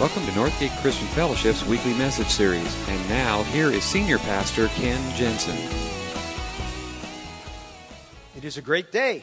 Welcome 0.00 0.26
to 0.26 0.32
Northgate 0.32 0.76
Christian 0.82 1.06
Fellowship's 1.06 1.64
weekly 1.66 1.94
message 1.94 2.26
series. 2.26 2.88
And 2.88 3.08
now, 3.08 3.44
here 3.44 3.70
is 3.70 3.84
Senior 3.84 4.18
Pastor 4.18 4.66
Ken 4.70 5.00
Jensen. 5.14 5.56
It 8.36 8.44
is 8.44 8.56
a 8.56 8.60
great 8.60 8.90
day. 8.90 9.22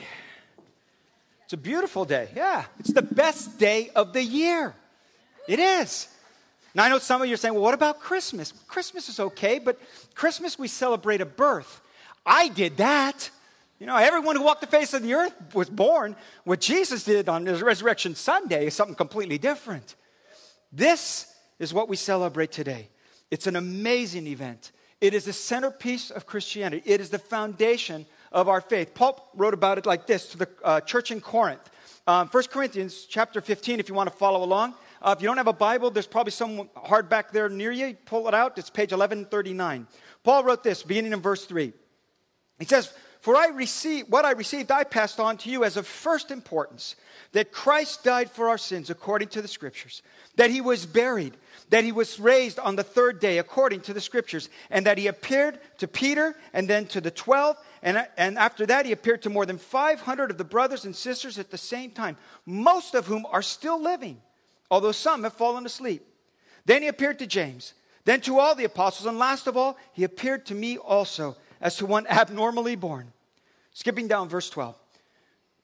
It's 1.43 1.51
a 1.51 1.57
beautiful 1.57 2.05
day. 2.05 2.29
Yeah, 2.33 2.63
it's 2.79 2.93
the 2.93 3.01
best 3.01 3.59
day 3.59 3.89
of 3.97 4.13
the 4.13 4.23
year. 4.23 4.73
It 5.45 5.59
is. 5.59 6.07
Now, 6.73 6.85
I 6.85 6.89
know 6.89 6.99
some 6.99 7.21
of 7.21 7.27
you 7.27 7.33
are 7.33 7.37
saying, 7.37 7.53
well, 7.53 7.63
what 7.63 7.73
about 7.73 7.99
Christmas? 7.99 8.53
Christmas 8.69 9.09
is 9.09 9.19
okay, 9.19 9.59
but 9.59 9.77
Christmas 10.15 10.57
we 10.57 10.69
celebrate 10.69 11.19
a 11.19 11.25
birth. 11.25 11.81
I 12.25 12.47
did 12.47 12.77
that. 12.77 13.29
You 13.77 13.87
know, 13.87 13.97
everyone 13.97 14.37
who 14.37 14.43
walked 14.43 14.61
the 14.61 14.67
face 14.67 14.93
of 14.93 15.03
the 15.03 15.15
earth 15.15 15.33
was 15.53 15.69
born. 15.69 16.15
What 16.45 16.61
Jesus 16.61 17.03
did 17.03 17.27
on 17.27 17.45
his 17.45 17.61
Resurrection 17.61 18.15
Sunday 18.15 18.67
is 18.67 18.73
something 18.73 18.95
completely 18.95 19.37
different. 19.37 19.95
This 20.71 21.33
is 21.59 21.73
what 21.73 21.89
we 21.89 21.95
celebrate 21.95 22.51
today. 22.51 22.89
It's 23.29 23.47
an 23.47 23.55
amazing 23.55 24.27
event. 24.27 24.71
It 24.99 25.13
is 25.13 25.25
the 25.25 25.33
centerpiece 25.33 26.11
of 26.11 26.25
Christianity, 26.25 26.83
it 26.85 27.01
is 27.01 27.09
the 27.09 27.19
foundation 27.19 28.05
of 28.31 28.47
our 28.47 28.61
faith. 28.61 28.93
Paul 28.93 29.29
wrote 29.35 29.53
about 29.53 29.77
it 29.77 29.85
like 29.85 30.07
this 30.07 30.27
to 30.29 30.37
the 30.37 30.49
uh, 30.63 30.81
church 30.81 31.11
in 31.11 31.19
Corinth. 31.19 31.69
Um, 32.07 32.27
1 32.29 32.43
Corinthians 32.51 33.05
chapter 33.05 33.41
15, 33.41 33.79
if 33.79 33.89
you 33.89 33.95
want 33.95 34.09
to 34.09 34.15
follow 34.15 34.43
along. 34.43 34.73
Uh, 35.01 35.13
if 35.15 35.21
you 35.21 35.27
don't 35.27 35.37
have 35.37 35.47
a 35.47 35.53
Bible, 35.53 35.91
there's 35.91 36.07
probably 36.07 36.31
some 36.31 36.69
hard 36.75 37.09
back 37.09 37.31
there 37.31 37.49
near 37.49 37.71
you. 37.71 37.95
Pull 38.05 38.27
it 38.27 38.33
out. 38.33 38.57
It's 38.57 38.69
page 38.69 38.91
1139. 38.91 39.87
Paul 40.23 40.43
wrote 40.43 40.63
this, 40.63 40.83
beginning 40.83 41.13
in 41.13 41.19
verse 41.19 41.45
3. 41.45 41.73
He 42.59 42.65
says, 42.65 42.93
For 43.21 43.35
I 43.35 43.47
received 43.49 44.11
what 44.11 44.25
I 44.25 44.31
received, 44.31 44.71
I 44.71 44.83
passed 44.83 45.19
on 45.19 45.37
to 45.37 45.49
you 45.49 45.63
as 45.63 45.77
of 45.77 45.85
first 45.85 46.31
importance 46.31 46.95
that 47.33 47.51
Christ 47.51 48.03
died 48.03 48.31
for 48.31 48.49
our 48.49 48.57
sins 48.57 48.89
according 48.89 49.27
to 49.29 49.43
the 49.43 49.47
Scriptures, 49.47 50.01
that 50.37 50.49
he 50.49 50.59
was 50.59 50.87
buried, 50.87 51.37
that 51.69 51.83
he 51.83 51.91
was 51.91 52.19
raised 52.19 52.57
on 52.57 52.75
the 52.75 52.83
third 52.83 53.19
day 53.19 53.37
according 53.37 53.81
to 53.81 53.93
the 53.93 54.01
Scriptures, 54.01 54.49
and 54.71 54.87
that 54.87 54.97
he 54.97 55.05
appeared 55.05 55.59
to 55.77 55.87
Peter 55.87 56.35
and 56.51 56.67
then 56.67 56.87
to 56.87 56.99
the 56.99 57.11
twelve. 57.11 57.57
And, 57.83 58.03
and 58.17 58.39
after 58.39 58.65
that, 58.65 58.87
he 58.87 58.91
appeared 58.91 59.21
to 59.21 59.29
more 59.29 59.45
than 59.45 59.59
500 59.59 60.31
of 60.31 60.39
the 60.39 60.43
brothers 60.43 60.85
and 60.85 60.95
sisters 60.95 61.37
at 61.37 61.51
the 61.51 61.59
same 61.59 61.91
time, 61.91 62.17
most 62.47 62.95
of 62.95 63.05
whom 63.05 63.27
are 63.27 63.43
still 63.43 63.79
living, 63.79 64.19
although 64.71 64.91
some 64.91 65.23
have 65.23 65.33
fallen 65.33 65.67
asleep. 65.67 66.07
Then 66.65 66.81
he 66.81 66.87
appeared 66.87 67.19
to 67.19 67.27
James, 67.27 67.75
then 68.03 68.19
to 68.21 68.39
all 68.39 68.55
the 68.55 68.65
apostles, 68.65 69.05
and 69.05 69.19
last 69.19 69.45
of 69.45 69.55
all, 69.55 69.77
he 69.93 70.03
appeared 70.03 70.47
to 70.47 70.55
me 70.55 70.79
also 70.79 71.37
as 71.61 71.77
to 71.77 71.85
one 71.85 72.07
abnormally 72.07 72.75
born. 72.75 73.13
Skipping 73.73 74.07
down 74.07 74.27
verse 74.27 74.49
12. 74.49 74.75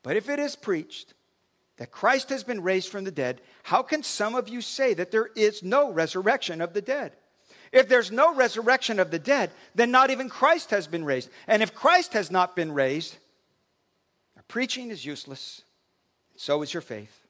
But 0.04 0.16
if 0.16 0.30
it 0.30 0.40
is 0.40 0.56
preached 0.56 1.14
that 1.78 1.92
Christ 1.92 2.30
has 2.30 2.44
been 2.44 2.64
raised 2.64 2.90
from 2.90 3.04
the 3.04 3.12
dead, 3.12 3.42
how 3.64 3.84
can 3.84 4.04
some 4.04 4.36
of 4.36 4.48
you 4.48 4.62
say 4.62 4.94
that 4.94 5.12
there 5.12 5.30
is 5.36 5.64
no 5.64 5.92
resurrection 5.92 6.62
of 6.62 6.74
the 6.74 6.82
dead? 6.82 7.14
If 7.72 7.90
there's 7.90 8.12
no 8.12 8.34
resurrection 8.34 9.00
of 9.00 9.12
the 9.12 9.20
dead, 9.20 9.52
then 9.76 9.92
not 9.92 10.10
even 10.10 10.30
Christ 10.30 10.72
has 10.72 10.88
been 10.88 11.04
raised. 11.04 11.30
And 11.48 11.62
if 11.62 11.76
Christ 11.76 12.14
has 12.14 12.32
not 12.32 12.56
been 12.56 12.72
raised, 12.72 13.18
our 14.38 14.44
preaching 14.48 14.90
is 14.90 15.06
useless, 15.06 15.64
and 16.32 16.40
so 16.40 16.62
is 16.62 16.74
your 16.74 16.82
faith. 16.82 17.26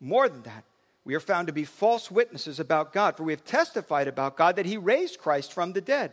More 0.00 0.28
than 0.28 0.42
that, 0.42 0.64
we 1.04 1.14
are 1.14 1.20
found 1.20 1.46
to 1.46 1.52
be 1.52 1.64
false 1.64 2.10
witnesses 2.10 2.58
about 2.58 2.92
God, 2.92 3.16
for 3.16 3.22
we 3.22 3.32
have 3.32 3.44
testified 3.44 4.08
about 4.08 4.36
God 4.36 4.56
that 4.56 4.66
He 4.66 4.76
raised 4.76 5.18
Christ 5.18 5.52
from 5.52 5.72
the 5.72 5.80
dead. 5.80 6.12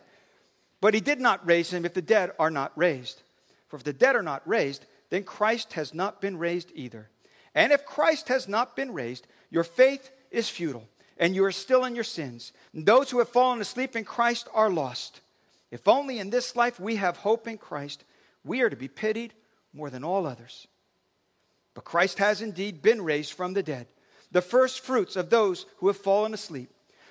But 0.81 0.93
He 0.93 0.99
did 0.99 1.19
not 1.19 1.45
raise 1.47 1.71
Him 1.71 1.85
if 1.85 1.93
the 1.93 2.01
dead 2.01 2.31
are 2.39 2.51
not 2.51 2.71
raised. 2.75 3.21
For 3.67 3.77
if 3.77 3.83
the 3.83 3.93
dead 3.93 4.15
are 4.15 4.23
not 4.23 4.47
raised, 4.47 4.85
then 5.09 5.23
Christ 5.23 5.73
has 5.73 5.93
not 5.93 6.21
been 6.21 6.37
raised 6.37 6.71
either. 6.75 7.09
And 7.53 7.71
if 7.71 7.85
Christ 7.85 8.27
has 8.27 8.47
not 8.47 8.75
been 8.75 8.93
raised, 8.93 9.27
your 9.49 9.63
faith 9.63 10.11
is 10.31 10.49
futile, 10.49 10.87
and 11.17 11.33
you 11.33 11.45
are 11.45 11.51
still 11.51 11.85
in 11.85 11.95
your 11.95 12.03
sins. 12.03 12.51
And 12.73 12.85
those 12.85 13.09
who 13.09 13.19
have 13.19 13.29
fallen 13.29 13.61
asleep 13.61 13.95
in 13.95 14.03
Christ 14.03 14.47
are 14.53 14.69
lost. 14.69 15.21
If 15.71 15.87
only 15.87 16.19
in 16.19 16.29
this 16.29 16.55
life 16.55 16.79
we 16.79 16.97
have 16.97 17.17
hope 17.17 17.47
in 17.47 17.57
Christ, 17.57 18.03
we 18.43 18.61
are 18.61 18.69
to 18.69 18.75
be 18.75 18.87
pitied 18.87 19.33
more 19.73 19.89
than 19.89 20.03
all 20.03 20.25
others. 20.25 20.67
But 21.73 21.83
Christ 21.83 22.19
has 22.19 22.41
indeed 22.41 22.81
been 22.81 23.01
raised 23.01 23.33
from 23.33 23.53
the 23.53 23.63
dead, 23.63 23.87
the 24.31 24.41
first 24.41 24.81
fruits 24.81 25.15
of 25.15 25.29
those 25.29 25.65
who 25.77 25.87
have 25.87 25.97
fallen 25.97 26.33
asleep. 26.33 26.69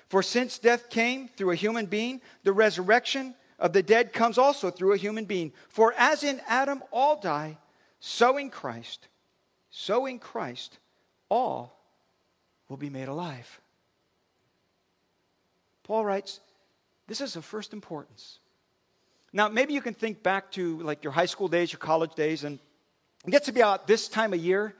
For 0.09 0.23
since 0.23 0.57
death 0.59 0.89
came 0.89 1.27
through 1.27 1.51
a 1.51 1.55
human 1.55 1.85
being, 1.85 2.21
the 2.43 2.53
resurrection 2.53 3.35
of 3.59 3.73
the 3.73 3.83
dead 3.83 4.13
comes 4.13 4.37
also 4.37 4.69
through 4.69 4.93
a 4.93 4.97
human 4.97 5.25
being. 5.25 5.53
For 5.69 5.93
as 5.97 6.23
in 6.23 6.41
Adam 6.47 6.83
all 6.91 7.19
die, 7.19 7.57
so 7.99 8.37
in 8.37 8.49
Christ 8.49 9.07
so 9.77 10.05
in 10.05 10.19
Christ, 10.19 10.79
all 11.27 11.77
will 12.69 12.77
be 12.77 12.89
made 12.89 13.09
alive. 13.09 13.59
Paul 15.83 16.05
writes, 16.05 16.39
this 17.07 17.19
is 17.19 17.35
of 17.35 17.43
first 17.43 17.73
importance. 17.73 18.39
Now, 19.33 19.49
maybe 19.49 19.73
you 19.73 19.81
can 19.81 19.93
think 19.93 20.23
back 20.23 20.49
to 20.51 20.79
like 20.79 21.03
your 21.03 21.11
high 21.11 21.25
school 21.25 21.49
days, 21.49 21.73
your 21.73 21.79
college 21.79 22.15
days, 22.15 22.45
and 22.45 22.57
it 23.27 23.31
gets 23.31 23.47
to 23.47 23.51
be 23.51 23.59
about 23.59 23.85
this 23.85 24.07
time 24.07 24.31
of 24.31 24.39
year, 24.39 24.73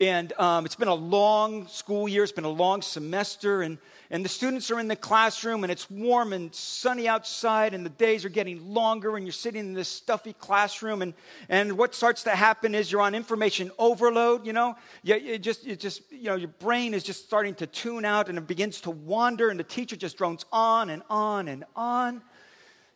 and 0.00 0.32
um, 0.34 0.66
it's 0.66 0.76
been 0.76 0.88
a 0.88 0.94
long 0.94 1.66
school 1.68 2.06
year, 2.06 2.22
it's 2.22 2.32
been 2.32 2.44
a 2.44 2.48
long 2.48 2.82
semester, 2.82 3.62
and, 3.62 3.78
and 4.10 4.22
the 4.22 4.28
students 4.28 4.70
are 4.70 4.78
in 4.78 4.88
the 4.88 4.96
classroom, 4.96 5.64
and 5.64 5.70
it's 5.70 5.90
warm 5.90 6.34
and 6.34 6.54
sunny 6.54 7.08
outside, 7.08 7.72
and 7.72 7.84
the 7.84 7.90
days 7.90 8.24
are 8.24 8.28
getting 8.28 8.74
longer, 8.74 9.16
and 9.16 9.24
you're 9.24 9.32
sitting 9.32 9.60
in 9.60 9.72
this 9.72 9.88
stuffy 9.88 10.34
classroom, 10.34 11.00
and, 11.00 11.14
and 11.48 11.78
what 11.78 11.94
starts 11.94 12.24
to 12.24 12.30
happen 12.30 12.74
is 12.74 12.92
you're 12.92 13.00
on 13.00 13.14
information 13.14 13.70
overload, 13.78 14.46
you 14.46 14.52
know? 14.52 14.76
You, 15.02 15.38
just, 15.38 15.66
just, 15.78 16.02
you 16.12 16.24
know, 16.24 16.36
your 16.36 16.48
brain 16.48 16.92
is 16.92 17.02
just 17.02 17.24
starting 17.24 17.54
to 17.54 17.66
tune 17.66 18.04
out, 18.04 18.28
and 18.28 18.36
it 18.36 18.46
begins 18.46 18.82
to 18.82 18.90
wander, 18.90 19.48
and 19.48 19.58
the 19.58 19.64
teacher 19.64 19.96
just 19.96 20.18
drones 20.18 20.44
on 20.52 20.90
and 20.90 21.02
on 21.08 21.48
and 21.48 21.64
on, 21.74 22.20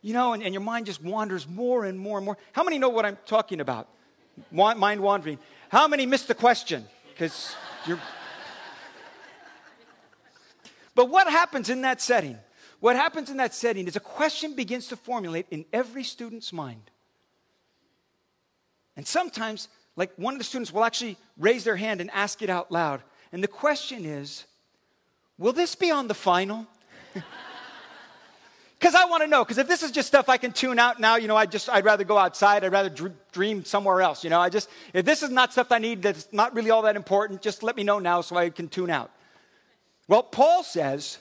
you 0.03 0.13
know, 0.13 0.33
and, 0.33 0.43
and 0.43 0.53
your 0.53 0.61
mind 0.61 0.85
just 0.85 1.03
wanders 1.03 1.47
more 1.47 1.83
and 1.85 1.99
more 1.99 2.19
and 2.19 2.25
more. 2.25 2.37
How 2.51 2.63
many 2.63 2.77
know 2.77 2.89
what 2.89 3.05
I'm 3.07 3.17
talking 3.25 3.59
about? 3.59 3.87
Mind 4.51 5.01
wandering. 5.01 5.39
How 5.71 5.87
many 5.87 6.05
missed 6.05 6.27
the 6.27 6.35
question? 6.35 6.85
Because 7.13 7.55
you're. 7.87 7.97
But 10.93 11.09
what 11.09 11.27
happens 11.27 11.69
in 11.69 11.83
that 11.83 12.01
setting? 12.01 12.37
What 12.81 12.97
happens 12.97 13.29
in 13.29 13.37
that 13.37 13.53
setting 13.53 13.87
is 13.87 13.95
a 13.95 14.01
question 14.01 14.53
begins 14.53 14.87
to 14.87 14.97
formulate 14.97 15.45
in 15.49 15.63
every 15.71 16.03
student's 16.03 16.51
mind. 16.51 16.91
And 18.97 19.07
sometimes, 19.07 19.69
like 19.95 20.11
one 20.17 20.33
of 20.33 20.39
the 20.39 20.43
students 20.43 20.73
will 20.73 20.83
actually 20.83 21.15
raise 21.37 21.63
their 21.63 21.77
hand 21.77 22.01
and 22.01 22.11
ask 22.11 22.41
it 22.41 22.49
out 22.49 22.69
loud. 22.69 23.01
And 23.31 23.41
the 23.41 23.47
question 23.47 24.03
is 24.03 24.43
Will 25.37 25.53
this 25.53 25.75
be 25.75 25.89
on 25.89 26.09
the 26.09 26.13
final? 26.13 26.67
Because 28.81 28.95
I 28.95 29.05
want 29.05 29.21
to 29.21 29.27
know. 29.27 29.43
Because 29.43 29.59
if 29.59 29.67
this 29.67 29.83
is 29.83 29.91
just 29.91 30.07
stuff 30.07 30.27
I 30.27 30.37
can 30.37 30.51
tune 30.51 30.79
out 30.79 30.99
now, 30.99 31.15
you 31.15 31.27
know, 31.27 31.35
I 31.35 31.45
just 31.45 31.69
I'd 31.69 31.85
rather 31.85 32.03
go 32.03 32.17
outside. 32.17 32.63
I'd 32.63 32.71
rather 32.71 32.89
dr- 32.89 33.13
dream 33.31 33.63
somewhere 33.63 34.01
else. 34.01 34.23
You 34.23 34.31
know, 34.31 34.39
I 34.39 34.49
just 34.49 34.69
if 34.91 35.05
this 35.05 35.21
is 35.21 35.29
not 35.29 35.51
stuff 35.51 35.71
I 35.71 35.77
need, 35.77 36.01
that's 36.01 36.27
not 36.31 36.55
really 36.55 36.71
all 36.71 36.81
that 36.81 36.95
important. 36.95 37.43
Just 37.43 37.61
let 37.61 37.77
me 37.77 37.83
know 37.83 37.99
now 37.99 38.21
so 38.21 38.37
I 38.37 38.49
can 38.49 38.67
tune 38.67 38.89
out. 38.89 39.11
Well, 40.07 40.23
Paul 40.23 40.63
says 40.63 41.19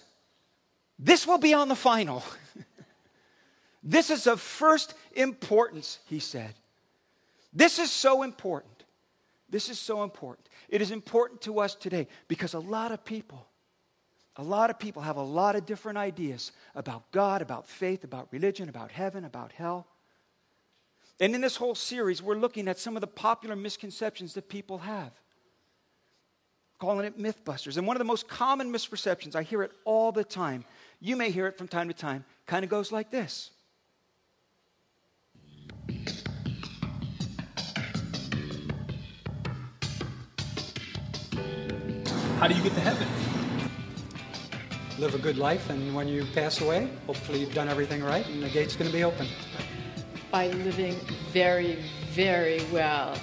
this 0.98 1.26
will 1.26 1.36
be 1.36 1.52
on 1.52 1.68
the 1.68 1.76
final. 1.76 2.24
this 3.82 4.08
is 4.08 4.26
of 4.26 4.40
first 4.40 4.94
importance, 5.12 5.98
he 6.06 6.18
said. 6.18 6.54
This 7.52 7.78
is 7.78 7.90
so 7.90 8.22
important. 8.22 8.84
This 9.50 9.68
is 9.68 9.78
so 9.78 10.02
important. 10.02 10.48
It 10.70 10.80
is 10.80 10.90
important 10.90 11.42
to 11.42 11.60
us 11.60 11.74
today 11.74 12.08
because 12.26 12.54
a 12.54 12.58
lot 12.58 12.90
of 12.90 13.04
people 13.04 13.49
a 14.40 14.42
lot 14.42 14.70
of 14.70 14.78
people 14.78 15.02
have 15.02 15.18
a 15.18 15.22
lot 15.22 15.54
of 15.54 15.66
different 15.66 15.98
ideas 15.98 16.52
about 16.74 17.10
God, 17.12 17.42
about 17.42 17.68
faith, 17.68 18.04
about 18.04 18.28
religion, 18.30 18.70
about 18.70 18.90
heaven, 18.90 19.26
about 19.26 19.52
hell. 19.52 19.86
And 21.20 21.34
in 21.34 21.42
this 21.42 21.56
whole 21.56 21.74
series, 21.74 22.22
we're 22.22 22.36
looking 22.36 22.66
at 22.66 22.78
some 22.78 22.96
of 22.96 23.02
the 23.02 23.06
popular 23.06 23.54
misconceptions 23.54 24.32
that 24.32 24.48
people 24.48 24.78
have, 24.78 25.12
calling 26.78 27.04
it 27.04 27.18
Mythbusters. 27.18 27.76
And 27.76 27.86
one 27.86 27.96
of 27.96 27.98
the 27.98 28.06
most 28.06 28.28
common 28.28 28.72
misperceptions, 28.72 29.36
I 29.36 29.42
hear 29.42 29.62
it 29.62 29.72
all 29.84 30.10
the 30.10 30.24
time, 30.24 30.64
you 31.00 31.16
may 31.16 31.30
hear 31.30 31.46
it 31.46 31.58
from 31.58 31.68
time 31.68 31.88
to 31.88 31.94
time, 31.94 32.24
kind 32.46 32.64
of 32.64 32.70
goes 32.70 32.90
like 32.90 33.10
this 33.10 33.50
How 42.38 42.48
do 42.48 42.54
you 42.54 42.62
get 42.62 42.72
to 42.72 42.80
heaven? 42.80 43.29
Live 45.00 45.14
a 45.14 45.18
good 45.18 45.38
life, 45.38 45.70
and 45.70 45.94
when 45.94 46.06
you 46.06 46.26
pass 46.34 46.60
away, 46.60 46.90
hopefully 47.06 47.40
you've 47.40 47.54
done 47.54 47.70
everything 47.70 48.04
right 48.04 48.26
and 48.26 48.42
the 48.42 48.50
gate's 48.50 48.76
going 48.76 48.90
to 48.90 48.94
be 48.94 49.02
open. 49.02 49.26
By 50.30 50.48
living 50.48 50.94
very, 51.32 51.78
very 52.10 52.60
well. 52.70 53.16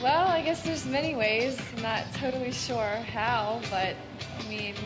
Well, 0.00 0.28
I 0.28 0.42
guess 0.42 0.62
there's 0.62 0.86
many 0.86 1.16
ways. 1.16 1.60
I'm 1.74 1.82
not 1.82 2.04
totally 2.14 2.52
sure 2.52 2.98
how, 3.12 3.60
but 3.68 3.96
I 4.38 4.48
mean, 4.48 4.76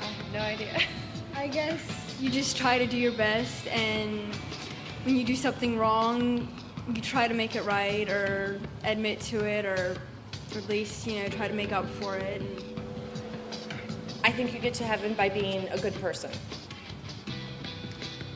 I 0.00 0.04
have 0.04 0.32
no 0.32 0.40
idea. 0.40 0.80
I 1.36 1.46
guess 1.46 2.16
you 2.18 2.28
just 2.28 2.56
try 2.56 2.76
to 2.76 2.88
do 2.88 2.96
your 2.96 3.12
best, 3.12 3.68
and 3.68 4.34
when 5.04 5.14
you 5.14 5.22
do 5.22 5.36
something 5.36 5.78
wrong, 5.78 6.48
you 6.92 7.00
try 7.00 7.28
to 7.28 7.34
make 7.34 7.54
it 7.54 7.64
right 7.64 8.08
or 8.08 8.58
admit 8.82 9.20
to 9.20 9.44
it 9.44 9.64
or 9.64 9.96
at 10.56 10.68
least, 10.68 11.06
you 11.06 11.22
know, 11.22 11.28
try 11.28 11.46
to 11.46 11.54
make 11.54 11.70
up 11.70 11.88
for 11.88 12.16
it. 12.16 12.40
And 12.40 12.67
I 14.28 14.30
think 14.30 14.52
you 14.52 14.60
get 14.60 14.74
to 14.74 14.84
heaven 14.84 15.14
by 15.14 15.30
being 15.30 15.66
a 15.70 15.78
good 15.78 15.94
person. 16.02 16.30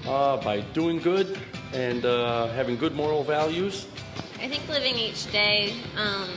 Uh, 0.06 0.38
by 0.38 0.60
doing 0.72 0.98
good 0.98 1.38
and 1.74 2.06
uh, 2.06 2.46
having 2.46 2.78
good 2.78 2.94
moral 2.94 3.22
values. 3.22 3.86
I 4.40 4.48
think 4.48 4.66
living 4.70 4.94
each 4.96 5.30
day 5.30 5.74
um, 5.98 6.30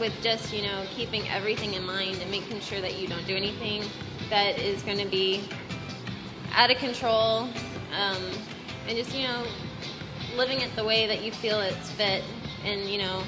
with 0.00 0.14
just, 0.22 0.54
you 0.54 0.62
know, 0.62 0.86
keeping 0.88 1.28
everything 1.28 1.74
in 1.74 1.84
mind 1.84 2.16
and 2.22 2.30
making 2.30 2.60
sure 2.60 2.80
that 2.80 2.98
you 2.98 3.08
don't 3.08 3.26
do 3.26 3.36
anything 3.36 3.84
that 4.30 4.58
is 4.58 4.82
going 4.84 4.98
to 4.98 5.06
be 5.06 5.46
out 6.54 6.70
of 6.70 6.78
control 6.78 7.40
um, 7.94 8.22
and 8.88 8.96
just, 8.96 9.14
you 9.14 9.28
know, 9.28 9.44
living 10.34 10.62
it 10.62 10.74
the 10.76 10.84
way 10.84 11.06
that 11.06 11.22
you 11.22 11.30
feel 11.30 11.60
it's 11.60 11.90
fit 11.90 12.24
and, 12.64 12.88
you 12.88 12.96
know, 12.96 13.22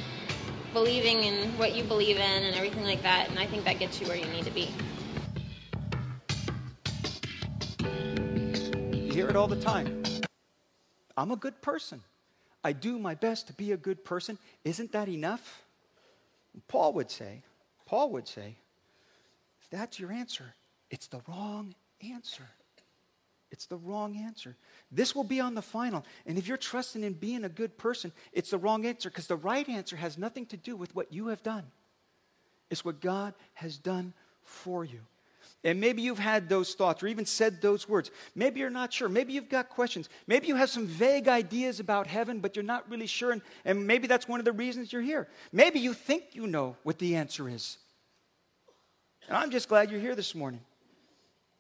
believing 0.73 1.25
in 1.25 1.57
what 1.59 1.75
you 1.75 1.83
believe 1.85 2.17
in 2.17 2.43
and 2.45 2.55
everything 2.55 2.85
like 2.85 3.03
that. 3.03 3.29
And 3.29 3.39
I 3.39 3.47
think 3.47 3.65
that 3.65 3.79
gets 3.79 4.01
you 4.01 4.07
where 4.07 4.17
you 4.17 4.27
need 4.27 4.45
to 4.45 4.51
be. 4.51 4.69
You 8.97 9.13
hear 9.13 9.29
it 9.29 9.37
all 9.37 9.49
the 9.49 9.61
time. 9.61 10.03
I'm 11.17 11.31
a 11.31 11.37
good 11.37 11.61
person. 11.61 12.03
I 12.63 12.73
do 12.73 12.99
my 12.99 13.15
best 13.15 13.47
to 13.49 13.53
be 13.53 13.73
a 13.73 13.77
good 13.77 14.05
person. 14.05 14.39
Isn't 14.65 14.93
that 14.93 15.09
enough? 15.09 15.63
Paul 16.69 16.93
would 16.95 17.11
say, 17.11 17.43
Paul 17.87 18.11
would 18.13 18.29
say, 18.29 18.57
if 19.61 19.71
that's 19.71 19.99
your 19.99 20.13
answer, 20.13 20.55
it's 20.91 21.07
the 21.07 21.21
wrong 21.27 21.75
answer. 22.03 22.49
It's 23.61 23.67
the 23.67 23.77
wrong 23.77 24.17
answer. 24.17 24.57
This 24.91 25.15
will 25.15 25.23
be 25.23 25.39
on 25.39 25.55
the 25.55 25.61
final. 25.61 26.07
And 26.25 26.39
if 26.39 26.49
you're 26.49 26.57
trusting 26.57 27.05
in 27.05 27.13
being 27.13 27.45
a 27.45 27.49
good 27.51 27.77
person, 27.77 28.11
it's 28.33 28.53
the 28.53 28.57
wrong 28.57 28.87
answer 28.87 29.11
because 29.11 29.27
the 29.27 29.37
right 29.37 29.69
answer 29.69 29.97
has 29.97 30.17
nothing 30.17 30.47
to 30.47 30.57
do 30.57 30.75
with 30.77 30.97
what 30.97 31.13
you 31.13 31.27
have 31.27 31.43
done. 31.43 31.65
It's 32.71 32.87
what 32.87 33.03
God 33.03 33.35
has 33.53 33.77
done 33.77 34.15
for 34.45 34.83
you. 34.83 35.01
And 35.63 35.79
maybe 35.79 36.01
you've 36.01 36.19
had 36.19 36.49
those 36.49 36.73
thoughts 36.73 37.03
or 37.03 37.09
even 37.09 37.27
said 37.27 37.61
those 37.61 37.87
words. 37.87 38.11
Maybe 38.35 38.61
you're 38.61 38.71
not 38.71 38.95
sure. 38.95 39.11
Maybe 39.11 39.35
you've 39.35 39.51
got 39.51 39.69
questions. 39.69 40.09
Maybe 40.27 40.47
you 40.47 40.57
have 40.57 40.71
some 40.71 40.87
vague 40.87 41.29
ideas 41.29 41.81
about 41.81 42.07
heaven, 42.07 42.41
but 42.41 42.57
you're 42.57 42.63
not 42.63 42.89
really 42.89 43.07
sure. 43.07 43.31
And, 43.31 43.43
and 43.67 43.87
maybe 43.87 44.07
that's 44.07 44.27
one 44.27 44.41
of 44.41 44.47
the 44.47 44.53
reasons 44.53 44.91
you're 44.91 45.03
here. 45.03 45.29
Maybe 45.53 45.81
you 45.81 45.93
think 45.93 46.29
you 46.33 46.47
know 46.47 46.77
what 46.83 46.99
the 46.99 47.15
answer 47.15 47.47
is. 47.47 47.77
And 49.29 49.37
I'm 49.37 49.51
just 49.51 49.69
glad 49.69 49.91
you're 49.91 50.01
here 50.01 50.15
this 50.15 50.35
morning. 50.35 50.63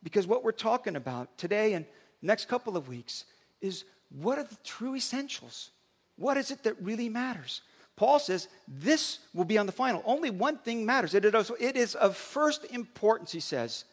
Because 0.03 0.27
what 0.27 0.43
we're 0.45 0.53
talking 0.53 0.97
about 0.97 1.37
today 1.37 1.75
and 1.75 1.85
next 2.23 2.49
couple 2.49 2.77
of 2.77 2.89
weeks 2.89 3.25
is 3.61 3.85
what 4.11 4.39
are 4.39 4.45
the 4.45 4.59
true 4.65 4.95
essentials? 4.95 5.71
What 6.17 6.37
is 6.37 6.51
it 6.51 6.63
that 6.65 6.81
really 6.83 7.09
matters? 7.09 7.63
Paul 7.97 8.19
says 8.19 8.49
this 8.67 9.19
will 9.35 9.45
be 9.45 9.59
on 9.59 9.67
the 9.67 9.73
final. 9.73 10.03
Only 10.07 10.31
one 10.31 10.57
thing 10.59 10.87
matters. 10.87 11.15
It 11.15 11.25
is, 11.77 11.95
of 11.95 12.17
first 12.17 12.65
importance, 12.67 13.33
he 13.33 13.41
says, 13.41 13.85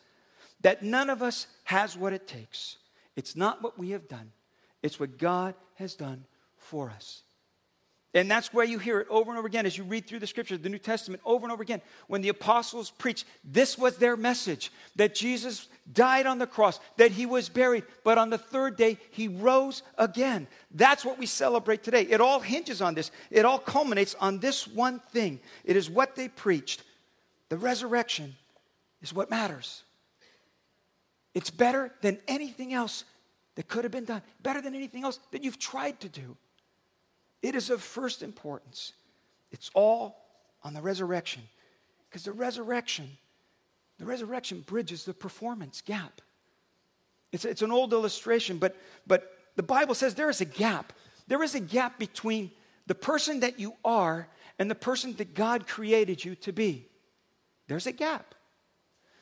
that 0.61 0.81
none 0.81 1.09
of 1.09 1.21
us 1.21 1.47
has 1.65 1.97
what 1.97 2.13
it 2.13 2.27
takes. 2.27 2.77
It's 3.15 3.35
not 3.35 3.61
what 3.61 3.77
we 3.77 3.89
have 3.89 4.07
done, 4.07 4.31
it's 4.81 4.99
what 4.99 5.17
God 5.17 5.55
has 5.75 5.95
done 5.95 6.25
for 6.57 6.89
us. 6.89 7.23
And 8.17 8.31
that's 8.31 8.51
where 8.51 8.65
you 8.65 8.79
hear 8.79 8.99
it 8.99 9.07
over 9.11 9.29
and 9.29 9.37
over 9.37 9.47
again 9.47 9.67
as 9.67 9.77
you 9.77 9.83
read 9.83 10.07
through 10.07 10.17
the 10.17 10.25
scriptures, 10.25 10.59
the 10.59 10.69
New 10.69 10.79
Testament, 10.79 11.21
over 11.23 11.45
and 11.45 11.51
over 11.51 11.61
again. 11.61 11.81
When 12.07 12.21
the 12.21 12.29
apostles 12.29 12.89
preached, 12.89 13.25
this 13.43 13.77
was 13.77 13.97
their 13.97 14.17
message 14.17 14.71
that 14.95 15.13
Jesus 15.13 15.67
died 15.93 16.25
on 16.25 16.39
the 16.39 16.47
cross, 16.47 16.79
that 16.97 17.11
he 17.11 17.27
was 17.27 17.47
buried, 17.47 17.83
but 18.03 18.17
on 18.17 18.31
the 18.31 18.39
third 18.39 18.75
day 18.75 18.97
he 19.11 19.27
rose 19.27 19.83
again. 19.99 20.47
That's 20.71 21.05
what 21.05 21.19
we 21.19 21.27
celebrate 21.27 21.83
today. 21.83 22.07
It 22.09 22.19
all 22.19 22.39
hinges 22.39 22.81
on 22.81 22.95
this, 22.95 23.11
it 23.29 23.45
all 23.45 23.59
culminates 23.59 24.15
on 24.15 24.39
this 24.39 24.67
one 24.67 24.99
thing. 25.11 25.39
It 25.63 25.75
is 25.75 25.87
what 25.87 26.15
they 26.15 26.27
preached. 26.27 26.81
The 27.49 27.57
resurrection 27.57 28.35
is 29.03 29.13
what 29.13 29.29
matters. 29.29 29.83
It's 31.35 31.51
better 31.51 31.93
than 32.01 32.17
anything 32.27 32.73
else 32.73 33.03
that 33.53 33.67
could 33.67 33.83
have 33.83 33.91
been 33.91 34.05
done, 34.05 34.23
better 34.41 34.59
than 34.59 34.73
anything 34.73 35.03
else 35.03 35.19
that 35.29 35.43
you've 35.43 35.59
tried 35.59 35.99
to 35.99 36.09
do. 36.09 36.35
It 37.41 37.55
is 37.55 37.69
of 37.69 37.81
first 37.81 38.23
importance. 38.23 38.93
It's 39.51 39.69
all 39.73 40.17
on 40.63 40.73
the 40.73 40.81
resurrection. 40.81 41.43
Because 42.09 42.23
the 42.23 42.31
resurrection, 42.31 43.09
the 43.99 44.05
resurrection 44.05 44.61
bridges 44.61 45.05
the 45.05 45.13
performance 45.13 45.81
gap. 45.81 46.21
It's, 47.31 47.45
it's 47.45 47.61
an 47.61 47.71
old 47.71 47.93
illustration, 47.93 48.57
but, 48.57 48.75
but 49.05 49.31
the 49.55 49.63
Bible 49.63 49.95
says 49.95 50.15
there 50.15 50.29
is 50.29 50.41
a 50.41 50.45
gap. 50.45 50.93
There 51.27 51.43
is 51.43 51.55
a 51.55 51.59
gap 51.59 51.99
between 51.99 52.51
the 52.87 52.95
person 52.95 53.41
that 53.41 53.59
you 53.59 53.73
are 53.83 54.27
and 54.59 54.71
the 54.71 54.75
person 54.75 55.13
that 55.17 55.33
God 55.33 55.67
created 55.67 56.23
you 56.23 56.35
to 56.35 56.53
be. 56.53 56.87
There's 57.67 57.85
a 57.85 57.91
gap. 57.91 58.33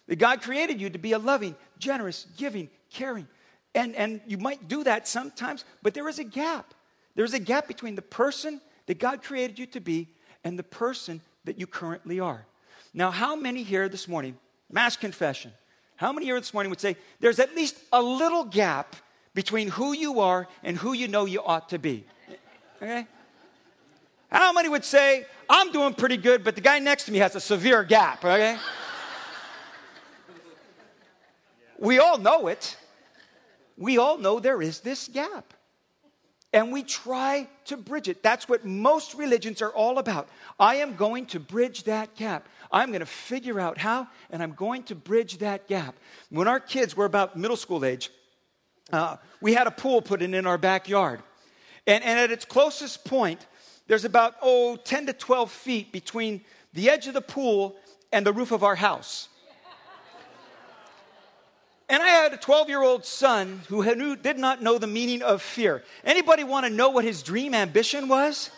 That 0.07 0.17
God 0.17 0.43
created 0.43 0.79
you 0.79 0.91
to 0.91 0.99
be 0.99 1.13
a 1.13 1.19
loving, 1.19 1.55
generous, 1.79 2.27
giving, 2.37 2.69
caring. 2.91 3.27
And, 3.73 3.95
and 3.95 4.21
you 4.27 4.37
might 4.37 4.67
do 4.67 4.83
that 4.83 5.07
sometimes, 5.07 5.65
but 5.81 5.95
there 5.95 6.07
is 6.07 6.19
a 6.19 6.23
gap. 6.23 6.74
There's 7.15 7.33
a 7.33 7.39
gap 7.39 7.67
between 7.67 7.95
the 7.95 8.01
person 8.01 8.61
that 8.85 8.99
God 8.99 9.23
created 9.23 9.57
you 9.57 9.65
to 9.67 9.79
be 9.79 10.09
and 10.43 10.59
the 10.59 10.63
person 10.63 11.21
that 11.45 11.57
you 11.57 11.65
currently 11.65 12.19
are. 12.19 12.45
Now, 12.93 13.11
how 13.11 13.35
many 13.35 13.63
here 13.63 13.89
this 13.89 14.07
morning, 14.07 14.37
mass 14.71 14.95
confession, 14.95 15.51
how 15.95 16.11
many 16.11 16.25
here 16.25 16.39
this 16.39 16.53
morning 16.53 16.69
would 16.69 16.81
say 16.81 16.97
there's 17.19 17.39
at 17.39 17.55
least 17.55 17.77
a 17.91 18.01
little 18.01 18.43
gap 18.43 18.95
between 19.33 19.69
who 19.69 19.93
you 19.93 20.19
are 20.19 20.47
and 20.63 20.77
who 20.77 20.93
you 20.93 21.07
know 21.07 21.25
you 21.25 21.41
ought 21.41 21.69
to 21.69 21.79
be? 21.79 22.05
Okay? 22.77 23.07
How 24.29 24.51
many 24.51 24.67
would 24.69 24.83
say, 24.83 25.25
I'm 25.49 25.71
doing 25.71 25.93
pretty 25.93 26.17
good, 26.17 26.43
but 26.43 26.55
the 26.55 26.61
guy 26.61 26.79
next 26.79 27.05
to 27.05 27.11
me 27.11 27.19
has 27.19 27.35
a 27.35 27.39
severe 27.39 27.83
gap, 27.83 28.23
okay? 28.25 28.57
we 31.79 31.99
all 31.99 32.17
know 32.17 32.47
it. 32.47 32.75
We 33.77 33.97
all 33.97 34.17
know 34.17 34.39
there 34.39 34.61
is 34.61 34.81
this 34.81 35.07
gap 35.07 35.54
and 36.55 36.71
we 36.71 36.83
try 36.83 37.49
to 37.65 37.75
bridge 37.75 38.07
it. 38.07 38.23
That's 38.23 38.47
what 38.47 38.63
most 38.63 39.13
religions 39.13 39.61
are 39.61 39.71
all 39.71 39.99
about. 39.99 40.29
I 40.57 40.75
am 40.75 40.95
going 40.95 41.25
to 41.27 41.39
bridge 41.39 41.83
that 41.83 42.15
gap. 42.15 42.47
I'm 42.71 42.91
going 42.91 43.01
to 43.01 43.05
figure 43.05 43.59
out 43.59 43.77
how, 43.77 44.07
and 44.29 44.41
I'm 44.41 44.53
going 44.53 44.83
to 44.83 44.95
bridge 44.95 45.39
that 45.39 45.67
gap. 45.67 45.95
When 46.29 46.47
our 46.47 46.61
kids 46.61 46.95
were 46.95 47.03
about 47.03 47.35
middle 47.35 47.57
school 47.57 47.83
age, 47.83 48.09
uh, 48.93 49.17
we 49.41 49.53
had 49.53 49.67
a 49.67 49.71
pool 49.71 50.01
put 50.01 50.21
in 50.21 50.33
in 50.33 50.47
our 50.47 50.57
backyard. 50.57 51.21
And, 51.85 52.01
and 52.05 52.17
at 52.17 52.31
its 52.31 52.45
closest 52.45 53.03
point, 53.03 53.45
there's 53.87 54.05
about, 54.05 54.35
oh, 54.41 54.77
10 54.77 55.07
to 55.07 55.13
12 55.13 55.51
feet 55.51 55.91
between 55.91 56.39
the 56.71 56.89
edge 56.89 57.07
of 57.07 57.13
the 57.15 57.21
pool 57.21 57.75
and 58.13 58.25
the 58.25 58.31
roof 58.31 58.53
of 58.53 58.63
our 58.63 58.75
house. 58.75 59.27
And 61.87 62.01
I 62.01 62.07
had 62.07 62.33
a 62.33 62.37
12 62.37 62.69
year 62.69 62.81
old 62.81 63.05
son 63.05 63.61
who 63.67 63.83
knew, 63.95 64.15
did 64.15 64.37
not 64.37 64.61
know 64.61 64.77
the 64.77 64.87
meaning 64.87 65.21
of 65.21 65.41
fear. 65.41 65.83
Anybody 66.03 66.43
want 66.43 66.65
to 66.65 66.71
know 66.71 66.89
what 66.89 67.05
his 67.05 67.21
dream 67.21 67.53
ambition 67.53 68.07
was? 68.07 68.49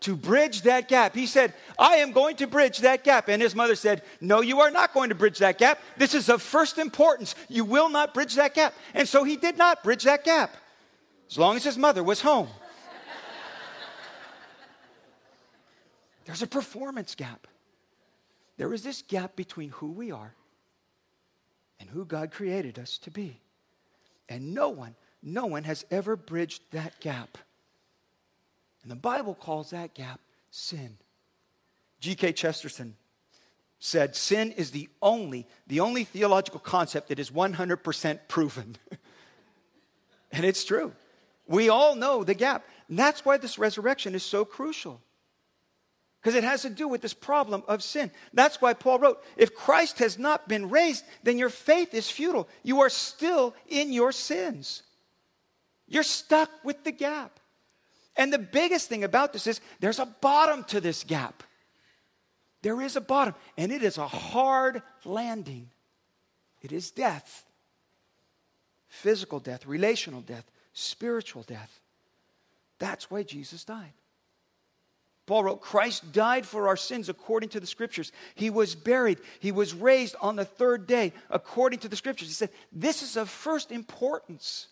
to 0.00 0.14
bridge 0.14 0.62
that 0.62 0.88
gap. 0.88 1.14
He 1.16 1.26
said, 1.26 1.52
I 1.78 1.96
am 1.96 2.12
going 2.12 2.36
to 2.36 2.46
bridge 2.46 2.78
that 2.80 3.02
gap. 3.02 3.28
And 3.28 3.42
his 3.42 3.56
mother 3.56 3.74
said, 3.74 4.02
No, 4.20 4.40
you 4.40 4.60
are 4.60 4.70
not 4.70 4.94
going 4.94 5.08
to 5.08 5.16
bridge 5.16 5.38
that 5.38 5.58
gap. 5.58 5.80
This 5.96 6.14
is 6.14 6.28
of 6.28 6.42
first 6.42 6.78
importance. 6.78 7.34
You 7.48 7.64
will 7.64 7.88
not 7.88 8.14
bridge 8.14 8.34
that 8.36 8.54
gap. 8.54 8.74
And 8.94 9.08
so 9.08 9.24
he 9.24 9.36
did 9.36 9.58
not 9.58 9.82
bridge 9.82 10.04
that 10.04 10.22
gap, 10.22 10.54
as 11.28 11.36
long 11.36 11.56
as 11.56 11.64
his 11.64 11.76
mother 11.76 12.04
was 12.04 12.20
home. 12.20 12.48
There's 16.26 16.42
a 16.42 16.46
performance 16.46 17.16
gap. 17.16 17.46
There 18.58 18.72
is 18.72 18.84
this 18.84 19.02
gap 19.02 19.34
between 19.34 19.70
who 19.70 19.90
we 19.90 20.12
are 20.12 20.34
and 21.80 21.88
who 21.88 22.04
God 22.04 22.30
created 22.30 22.78
us 22.78 22.98
to 22.98 23.10
be. 23.10 23.40
And 24.28 24.54
no 24.54 24.68
one, 24.68 24.94
no 25.22 25.46
one 25.46 25.64
has 25.64 25.84
ever 25.90 26.16
bridged 26.16 26.62
that 26.72 26.98
gap. 27.00 27.38
And 28.82 28.90
the 28.90 28.96
Bible 28.96 29.34
calls 29.34 29.70
that 29.70 29.94
gap 29.94 30.20
sin. 30.50 30.96
G.K. 32.00 32.32
Chesterton 32.32 32.96
said 33.78 34.16
sin 34.16 34.52
is 34.52 34.70
the 34.70 34.88
only, 35.02 35.46
the 35.66 35.80
only 35.80 36.04
theological 36.04 36.60
concept 36.60 37.08
that 37.08 37.18
is 37.18 37.30
100% 37.30 38.20
proven. 38.28 38.76
and 40.32 40.44
it's 40.44 40.64
true. 40.64 40.92
We 41.46 41.68
all 41.68 41.94
know 41.94 42.24
the 42.24 42.34
gap. 42.34 42.64
And 42.88 42.98
that's 42.98 43.24
why 43.24 43.36
this 43.36 43.58
resurrection 43.58 44.14
is 44.14 44.22
so 44.22 44.44
crucial 44.44 45.00
because 46.26 46.34
it 46.34 46.42
has 46.42 46.62
to 46.62 46.70
do 46.70 46.88
with 46.88 47.02
this 47.02 47.14
problem 47.14 47.62
of 47.68 47.84
sin. 47.84 48.10
That's 48.34 48.60
why 48.60 48.74
Paul 48.74 48.98
wrote 48.98 49.22
if 49.36 49.54
Christ 49.54 50.00
has 50.00 50.18
not 50.18 50.48
been 50.48 50.70
raised, 50.70 51.04
then 51.22 51.38
your 51.38 51.50
faith 51.50 51.94
is 51.94 52.10
futile. 52.10 52.48
You 52.64 52.80
are 52.80 52.88
still 52.88 53.54
in 53.68 53.92
your 53.92 54.10
sins. 54.10 54.82
You're 55.86 56.02
stuck 56.02 56.50
with 56.64 56.82
the 56.82 56.90
gap. 56.90 57.38
And 58.16 58.32
the 58.32 58.40
biggest 58.40 58.88
thing 58.88 59.04
about 59.04 59.32
this 59.32 59.46
is 59.46 59.60
there's 59.78 60.00
a 60.00 60.06
bottom 60.20 60.64
to 60.64 60.80
this 60.80 61.04
gap. 61.04 61.44
There 62.60 62.82
is 62.82 62.96
a 62.96 63.00
bottom, 63.00 63.36
and 63.56 63.70
it 63.70 63.84
is 63.84 63.96
a 63.96 64.08
hard 64.08 64.82
landing. 65.04 65.70
It 66.60 66.72
is 66.72 66.90
death 66.90 67.44
physical 68.88 69.38
death, 69.38 69.64
relational 69.64 70.22
death, 70.22 70.50
spiritual 70.72 71.44
death. 71.44 71.80
That's 72.80 73.12
why 73.12 73.22
Jesus 73.22 73.62
died. 73.62 73.92
Paul 75.26 75.44
wrote, 75.44 75.60
Christ 75.60 76.12
died 76.12 76.46
for 76.46 76.68
our 76.68 76.76
sins 76.76 77.08
according 77.08 77.48
to 77.50 77.60
the 77.60 77.66
scriptures. 77.66 78.12
He 78.36 78.48
was 78.48 78.76
buried. 78.76 79.18
He 79.40 79.50
was 79.50 79.74
raised 79.74 80.14
on 80.20 80.36
the 80.36 80.44
third 80.44 80.86
day 80.86 81.12
according 81.30 81.80
to 81.80 81.88
the 81.88 81.96
scriptures. 81.96 82.28
He 82.28 82.34
said, 82.34 82.50
This 82.72 83.02
is 83.02 83.16
of 83.16 83.28
first 83.28 83.72
importance 83.72 84.68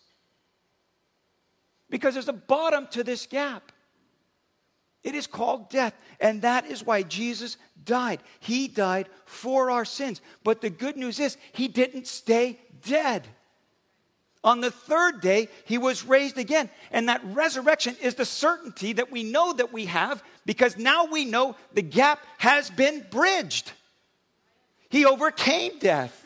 because 1.89 2.13
there's 2.13 2.29
a 2.29 2.33
bottom 2.33 2.87
to 2.91 3.03
this 3.03 3.25
gap. 3.25 3.73
It 5.03 5.13
is 5.13 5.27
called 5.27 5.69
death. 5.69 5.93
And 6.19 6.41
that 6.41 6.65
is 6.65 6.83
why 6.83 7.03
Jesus 7.03 7.57
died. 7.83 8.21
He 8.39 8.67
died 8.67 9.07
for 9.25 9.69
our 9.69 9.85
sins. 9.85 10.19
But 10.43 10.61
the 10.61 10.69
good 10.69 10.97
news 10.97 11.19
is, 11.19 11.37
He 11.51 11.67
didn't 11.67 12.07
stay 12.07 12.59
dead. 12.81 13.27
On 14.45 14.61
the 14.61 14.69
third 14.69 15.21
day, 15.21 15.49
he 15.65 15.79
was 15.79 16.05
raised 16.05 16.37
again. 16.37 16.69
And 16.91 17.09
that 17.09 17.21
resurrection 17.25 17.97
is 17.99 18.13
the 18.13 18.25
certainty 18.25 18.93
that 18.93 19.11
we 19.11 19.23
know 19.23 19.51
that 19.53 19.73
we 19.73 19.85
have 19.85 20.23
because 20.45 20.77
now 20.77 21.05
we 21.05 21.25
know 21.25 21.55
the 21.73 21.81
gap 21.81 22.23
has 22.37 22.69
been 22.69 23.03
bridged. 23.09 23.71
He 24.89 25.03
overcame 25.03 25.79
death. 25.79 26.21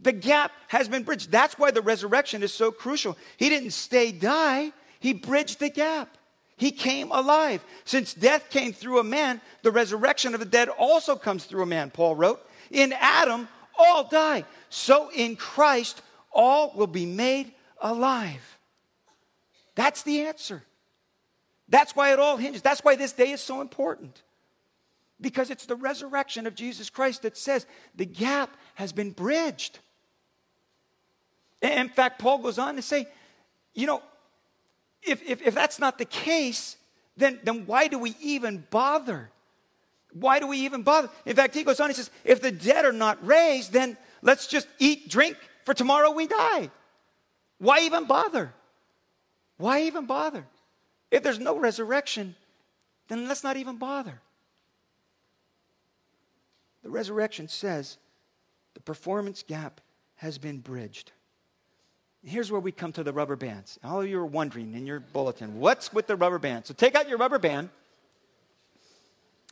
The 0.00 0.12
gap 0.12 0.52
has 0.68 0.88
been 0.88 1.02
bridged. 1.02 1.32
That's 1.32 1.58
why 1.58 1.72
the 1.72 1.82
resurrection 1.82 2.44
is 2.44 2.52
so 2.54 2.70
crucial. 2.70 3.18
He 3.36 3.48
didn't 3.48 3.72
stay 3.72 4.12
die, 4.12 4.72
he 5.00 5.12
bridged 5.12 5.58
the 5.58 5.70
gap. 5.70 6.16
He 6.56 6.70
came 6.70 7.10
alive. 7.10 7.64
Since 7.84 8.14
death 8.14 8.48
came 8.48 8.72
through 8.72 9.00
a 9.00 9.04
man, 9.04 9.40
the 9.62 9.72
resurrection 9.72 10.34
of 10.34 10.40
the 10.40 10.46
dead 10.46 10.68
also 10.68 11.16
comes 11.16 11.46
through 11.46 11.64
a 11.64 11.66
man, 11.66 11.90
Paul 11.90 12.14
wrote. 12.14 12.46
In 12.70 12.92
Adam, 12.92 13.48
all 13.76 14.04
die. 14.08 14.44
So 14.70 15.10
in 15.10 15.34
Christ, 15.34 16.00
all 16.34 16.72
will 16.74 16.86
be 16.86 17.06
made 17.06 17.52
alive. 17.80 18.58
That's 19.74 20.02
the 20.02 20.22
answer. 20.22 20.62
That's 21.68 21.96
why 21.96 22.12
it 22.12 22.18
all 22.18 22.36
hinges. 22.36 22.62
That's 22.62 22.84
why 22.84 22.96
this 22.96 23.12
day 23.12 23.30
is 23.30 23.40
so 23.40 23.60
important. 23.60 24.22
Because 25.20 25.50
it's 25.50 25.66
the 25.66 25.76
resurrection 25.76 26.46
of 26.46 26.54
Jesus 26.54 26.90
Christ 26.90 27.22
that 27.22 27.36
says 27.36 27.66
the 27.94 28.04
gap 28.04 28.56
has 28.74 28.92
been 28.92 29.12
bridged. 29.12 29.78
In 31.62 31.88
fact, 31.88 32.18
Paul 32.18 32.38
goes 32.38 32.58
on 32.58 32.76
to 32.76 32.82
say, 32.82 33.08
you 33.72 33.86
know, 33.86 34.02
if, 35.02 35.22
if, 35.22 35.42
if 35.42 35.54
that's 35.54 35.78
not 35.78 35.98
the 35.98 36.04
case, 36.04 36.76
then, 37.16 37.38
then 37.42 37.66
why 37.66 37.88
do 37.88 37.98
we 37.98 38.14
even 38.20 38.64
bother? 38.70 39.30
Why 40.12 40.38
do 40.38 40.46
we 40.46 40.58
even 40.58 40.82
bother? 40.82 41.08
In 41.24 41.34
fact, 41.34 41.54
he 41.54 41.64
goes 41.64 41.80
on, 41.80 41.90
he 41.90 41.94
says, 41.94 42.10
if 42.24 42.40
the 42.40 42.50
dead 42.50 42.84
are 42.84 42.92
not 42.92 43.24
raised, 43.26 43.72
then 43.72 43.96
let's 44.22 44.46
just 44.46 44.68
eat, 44.78 45.08
drink, 45.08 45.36
for 45.64 45.74
tomorrow 45.74 46.10
we 46.10 46.26
die. 46.26 46.70
Why 47.58 47.80
even 47.80 48.04
bother? 48.04 48.52
Why 49.56 49.82
even 49.82 50.06
bother? 50.06 50.44
If 51.10 51.22
there's 51.22 51.38
no 51.38 51.58
resurrection, 51.58 52.34
then 53.08 53.28
let's 53.28 53.44
not 53.44 53.56
even 53.56 53.76
bother. 53.76 54.20
The 56.82 56.90
resurrection 56.90 57.48
says 57.48 57.98
the 58.74 58.80
performance 58.80 59.42
gap 59.42 59.80
has 60.16 60.38
been 60.38 60.58
bridged. 60.58 61.12
Here's 62.24 62.50
where 62.50 62.60
we 62.60 62.72
come 62.72 62.92
to 62.92 63.02
the 63.02 63.12
rubber 63.12 63.36
bands. 63.36 63.78
All 63.84 64.00
of 64.00 64.08
you 64.08 64.18
are 64.18 64.26
wondering 64.26 64.74
in 64.74 64.86
your 64.86 65.00
bulletin, 65.00 65.60
what's 65.60 65.92
with 65.92 66.06
the 66.06 66.16
rubber 66.16 66.38
band? 66.38 66.66
So 66.66 66.74
take 66.74 66.94
out 66.94 67.08
your 67.08 67.18
rubber 67.18 67.38
band. 67.38 67.68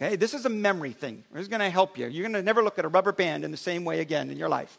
Okay, 0.00 0.16
this 0.16 0.32
is 0.32 0.46
a 0.46 0.50
memory 0.50 0.92
thing. 0.92 1.22
This 1.32 1.42
is 1.42 1.48
going 1.48 1.60
to 1.60 1.68
help 1.68 1.98
you. 1.98 2.06
You're 2.06 2.22
going 2.22 2.32
to 2.32 2.42
never 2.42 2.62
look 2.62 2.78
at 2.78 2.84
a 2.84 2.88
rubber 2.88 3.12
band 3.12 3.44
in 3.44 3.50
the 3.50 3.58
same 3.58 3.84
way 3.84 4.00
again 4.00 4.30
in 4.30 4.38
your 4.38 4.48
life. 4.48 4.78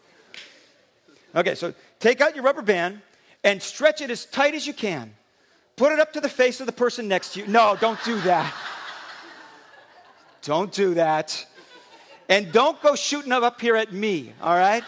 Okay, 1.34 1.54
so 1.54 1.74
take 1.98 2.20
out 2.20 2.34
your 2.34 2.44
rubber 2.44 2.62
band 2.62 3.00
and 3.42 3.62
stretch 3.62 4.00
it 4.00 4.10
as 4.10 4.24
tight 4.26 4.54
as 4.54 4.66
you 4.66 4.72
can. 4.72 5.14
Put 5.76 5.92
it 5.92 5.98
up 5.98 6.12
to 6.12 6.20
the 6.20 6.28
face 6.28 6.60
of 6.60 6.66
the 6.66 6.72
person 6.72 7.08
next 7.08 7.34
to 7.34 7.40
you. 7.40 7.46
No, 7.46 7.76
don't 7.80 8.02
do 8.04 8.20
that. 8.20 8.54
don't 10.42 10.72
do 10.72 10.94
that. 10.94 11.44
And 12.28 12.52
don't 12.52 12.80
go 12.80 12.94
shooting 12.94 13.32
up 13.32 13.60
here 13.60 13.76
at 13.76 13.92
me, 13.92 14.32
all 14.40 14.56
right? 14.56 14.84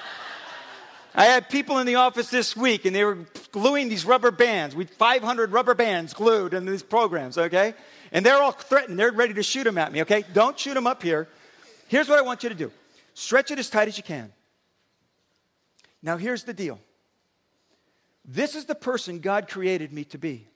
I 1.14 1.24
had 1.24 1.48
people 1.48 1.78
in 1.78 1.86
the 1.86 1.96
office 1.96 2.30
this 2.30 2.54
week 2.54 2.84
and 2.84 2.94
they 2.94 3.04
were 3.04 3.18
gluing 3.50 3.88
these 3.88 4.04
rubber 4.04 4.30
bands. 4.30 4.76
We 4.76 4.84
500 4.84 5.50
rubber 5.50 5.74
bands 5.74 6.14
glued 6.14 6.54
in 6.54 6.66
these 6.66 6.82
programs, 6.82 7.38
okay? 7.38 7.74
And 8.12 8.24
they're 8.24 8.40
all 8.40 8.52
threatened. 8.52 8.98
They're 8.98 9.12
ready 9.12 9.34
to 9.34 9.42
shoot 9.42 9.64
them 9.64 9.78
at 9.78 9.92
me, 9.92 10.02
okay? 10.02 10.24
Don't 10.32 10.58
shoot 10.58 10.74
them 10.74 10.86
up 10.86 11.02
here. 11.02 11.26
Here's 11.88 12.08
what 12.08 12.18
I 12.18 12.22
want 12.22 12.42
you 12.42 12.48
to 12.48 12.54
do 12.54 12.70
stretch 13.14 13.50
it 13.50 13.58
as 13.58 13.70
tight 13.70 13.88
as 13.88 13.96
you 13.96 14.02
can. 14.02 14.30
Now, 16.06 16.16
here's 16.16 16.44
the 16.44 16.54
deal 16.54 16.78
this 18.24 18.54
is 18.54 18.64
the 18.64 18.76
person 18.76 19.18
God 19.18 19.48
created 19.48 19.92
me 19.92 20.04
to 20.04 20.18
be. 20.18 20.46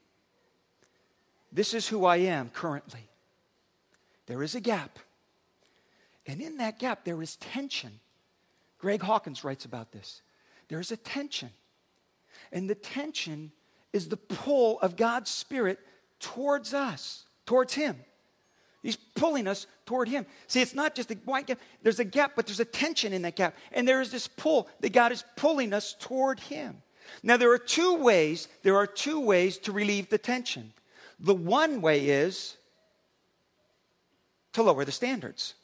This 1.52 1.74
is 1.74 1.88
who 1.88 2.04
I 2.04 2.18
am 2.18 2.50
currently. 2.50 3.08
There 4.26 4.44
is 4.44 4.54
a 4.54 4.60
gap. 4.60 5.00
And 6.24 6.40
in 6.40 6.58
that 6.58 6.78
gap, 6.78 7.04
there 7.04 7.20
is 7.20 7.34
tension. 7.36 7.98
Greg 8.78 9.02
Hawkins 9.02 9.42
writes 9.42 9.64
about 9.64 9.90
this. 9.90 10.22
There's 10.68 10.92
a 10.92 10.96
tension. 10.96 11.50
And 12.52 12.70
the 12.70 12.76
tension 12.76 13.50
is 13.92 14.08
the 14.08 14.16
pull 14.16 14.78
of 14.80 14.94
God's 14.94 15.30
Spirit 15.30 15.80
towards 16.20 16.72
us, 16.72 17.24
towards 17.44 17.74
Him. 17.74 17.96
He's 18.82 18.96
pulling 18.96 19.46
us 19.46 19.66
toward 19.84 20.08
Him. 20.08 20.24
See, 20.46 20.62
it's 20.62 20.74
not 20.74 20.94
just 20.94 21.10
a 21.10 21.18
wide 21.26 21.46
gap. 21.46 21.58
There's 21.82 22.00
a 22.00 22.04
gap, 22.04 22.32
but 22.34 22.46
there's 22.46 22.60
a 22.60 22.64
tension 22.64 23.12
in 23.12 23.22
that 23.22 23.36
gap. 23.36 23.54
And 23.72 23.86
there 23.86 24.00
is 24.00 24.10
this 24.10 24.26
pull 24.26 24.68
that 24.80 24.92
God 24.92 25.12
is 25.12 25.24
pulling 25.36 25.72
us 25.72 25.94
toward 25.98 26.40
Him. 26.40 26.82
Now, 27.22 27.36
there 27.36 27.52
are 27.52 27.58
two 27.58 27.96
ways, 27.96 28.48
there 28.62 28.76
are 28.76 28.86
two 28.86 29.20
ways 29.20 29.58
to 29.58 29.72
relieve 29.72 30.08
the 30.08 30.18
tension. 30.18 30.72
The 31.18 31.34
one 31.34 31.82
way 31.82 32.08
is 32.08 32.56
to 34.54 34.62
lower 34.62 34.84
the 34.84 34.92
standards, 34.92 35.54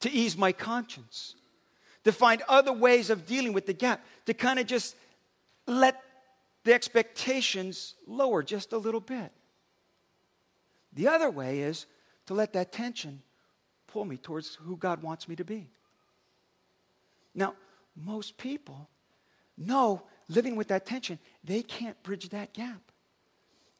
to 0.00 0.10
ease 0.10 0.36
my 0.36 0.52
conscience, 0.52 1.36
to 2.02 2.12
find 2.12 2.42
other 2.48 2.72
ways 2.72 3.10
of 3.10 3.26
dealing 3.26 3.52
with 3.52 3.66
the 3.66 3.72
gap, 3.72 4.04
to 4.26 4.34
kind 4.34 4.58
of 4.58 4.66
just 4.66 4.96
let 5.66 6.02
the 6.64 6.74
expectations 6.74 7.94
lower 8.06 8.42
just 8.42 8.72
a 8.72 8.78
little 8.78 9.00
bit. 9.00 9.30
The 10.94 11.08
other 11.08 11.30
way 11.30 11.60
is 11.60 11.86
to 12.26 12.34
let 12.34 12.52
that 12.52 12.72
tension 12.72 13.22
pull 13.86 14.04
me 14.04 14.16
towards 14.16 14.54
who 14.54 14.76
God 14.76 15.02
wants 15.02 15.28
me 15.28 15.36
to 15.36 15.44
be. 15.44 15.68
Now, 17.34 17.54
most 17.96 18.38
people 18.38 18.88
know 19.56 20.02
living 20.28 20.56
with 20.56 20.68
that 20.68 20.86
tension, 20.86 21.18
they 21.42 21.62
can't 21.62 22.00
bridge 22.02 22.28
that 22.30 22.52
gap. 22.52 22.80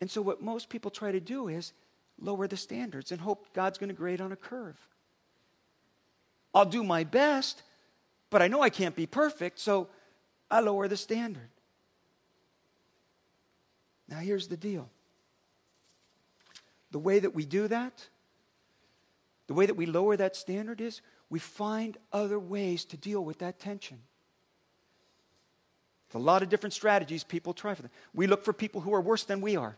And 0.01 0.11
so, 0.11 0.21
what 0.21 0.43
most 0.43 0.69
people 0.69 0.91
try 0.91 1.13
to 1.13 1.21
do 1.21 1.49
is 1.49 1.73
lower 2.21 2.47
the 2.47 2.57
standards 2.57 3.13
and 3.13 3.21
hope 3.21 3.53
God's 3.55 3.79
going 3.79 3.89
to 3.89 3.95
grade 3.95 4.21
on 4.21 4.33
a 4.33 4.37
curve. 4.37 4.77
I'll 6.55 6.65
do 6.65 6.85
my 6.85 7.05
best, 7.05 7.63
but 8.31 8.43
I 8.43 8.49
know 8.49 8.61
I 8.61 8.71
can't 8.71 8.95
be 8.95 9.07
perfect, 9.07 9.59
so 9.59 9.89
I 10.51 10.61
lower 10.61 10.87
the 10.87 10.97
standard. 10.97 11.49
Now, 14.09 14.19
here's 14.19 14.49
the 14.49 14.57
deal 14.57 14.89
the 16.95 17.01
way 17.01 17.19
that 17.19 17.35
we 17.35 17.45
do 17.45 17.67
that, 17.67 18.07
the 19.49 19.53
way 19.53 19.67
that 19.67 19.75
we 19.75 19.85
lower 19.85 20.17
that 20.17 20.37
standard 20.37 20.81
is 20.81 21.01
we 21.29 21.41
find 21.41 21.97
other 22.13 22.39
ways 22.39 22.85
to 22.85 22.97
deal 22.97 23.25
with 23.25 23.41
that 23.41 23.59
tension. 23.59 23.99
It's 26.07 26.15
a 26.15 26.21
lot 26.21 26.45
of 26.45 26.51
different 26.51 26.73
strategies 26.73 27.25
people 27.25 27.53
try 27.53 27.75
for 27.75 27.83
them. 27.83 27.91
We 28.15 28.29
look 28.29 28.45
for 28.45 28.53
people 28.53 28.81
who 28.81 28.95
are 28.95 29.01
worse 29.01 29.25
than 29.25 29.41
we 29.41 29.57
are. 29.57 29.77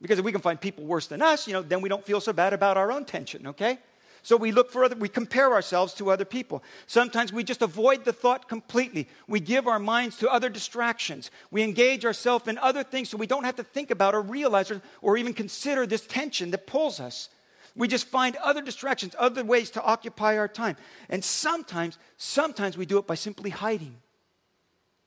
Because 0.00 0.20
if 0.20 0.24
we 0.24 0.30
can 0.30 0.40
find 0.40 0.60
people 0.60 0.84
worse 0.84 1.08
than 1.08 1.20
us, 1.20 1.48
you 1.48 1.52
know, 1.52 1.62
then 1.62 1.80
we 1.80 1.88
don't 1.88 2.06
feel 2.06 2.20
so 2.20 2.32
bad 2.32 2.52
about 2.52 2.76
our 2.76 2.92
own 2.92 3.04
tension, 3.04 3.48
okay? 3.48 3.80
So 4.28 4.36
we 4.36 4.52
look 4.52 4.70
for 4.70 4.84
other, 4.84 4.94
we 4.94 5.08
compare 5.08 5.54
ourselves 5.54 5.94
to 5.94 6.10
other 6.10 6.26
people. 6.26 6.62
Sometimes 6.86 7.32
we 7.32 7.42
just 7.42 7.62
avoid 7.62 8.04
the 8.04 8.12
thought 8.12 8.46
completely. 8.46 9.08
We 9.26 9.40
give 9.40 9.66
our 9.66 9.78
minds 9.78 10.18
to 10.18 10.30
other 10.30 10.50
distractions. 10.50 11.30
We 11.50 11.62
engage 11.62 12.04
ourselves 12.04 12.46
in 12.46 12.58
other 12.58 12.82
things 12.82 13.08
so 13.08 13.16
we 13.16 13.26
don't 13.26 13.44
have 13.44 13.56
to 13.56 13.64
think 13.64 13.90
about 13.90 14.14
or 14.14 14.20
realize 14.20 14.70
or, 14.70 14.82
or 15.00 15.16
even 15.16 15.32
consider 15.32 15.86
this 15.86 16.06
tension 16.06 16.50
that 16.50 16.66
pulls 16.66 17.00
us. 17.00 17.30
We 17.74 17.88
just 17.88 18.06
find 18.06 18.36
other 18.36 18.60
distractions, 18.60 19.14
other 19.18 19.42
ways 19.42 19.70
to 19.70 19.82
occupy 19.82 20.36
our 20.36 20.46
time. 20.46 20.76
And 21.08 21.24
sometimes, 21.24 21.96
sometimes 22.18 22.76
we 22.76 22.84
do 22.84 22.98
it 22.98 23.06
by 23.06 23.14
simply 23.14 23.48
hiding. 23.48 23.96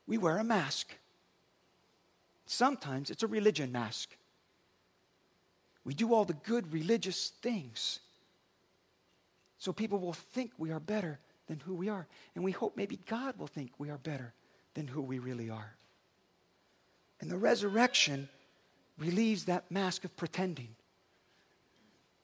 We 0.08 0.18
wear 0.18 0.38
a 0.38 0.42
mask. 0.42 0.96
Sometimes 2.46 3.08
it's 3.08 3.22
a 3.22 3.28
religion 3.28 3.70
mask. 3.70 4.16
We 5.84 5.94
do 5.94 6.12
all 6.12 6.24
the 6.24 6.32
good 6.32 6.72
religious 6.72 7.28
things 7.40 8.00
so 9.62 9.72
people 9.72 10.00
will 10.00 10.12
think 10.12 10.50
we 10.58 10.72
are 10.72 10.80
better 10.80 11.20
than 11.46 11.60
who 11.60 11.74
we 11.74 11.88
are. 11.88 12.08
And 12.34 12.42
we 12.42 12.50
hope 12.50 12.76
maybe 12.76 12.98
God 13.08 13.38
will 13.38 13.46
think 13.46 13.70
we 13.78 13.90
are 13.90 13.96
better 13.96 14.34
than 14.74 14.88
who 14.88 15.00
we 15.00 15.20
really 15.20 15.50
are. 15.50 15.76
And 17.20 17.30
the 17.30 17.38
resurrection 17.38 18.28
relieves 18.98 19.44
that 19.44 19.70
mask 19.70 20.02
of 20.02 20.16
pretending. 20.16 20.74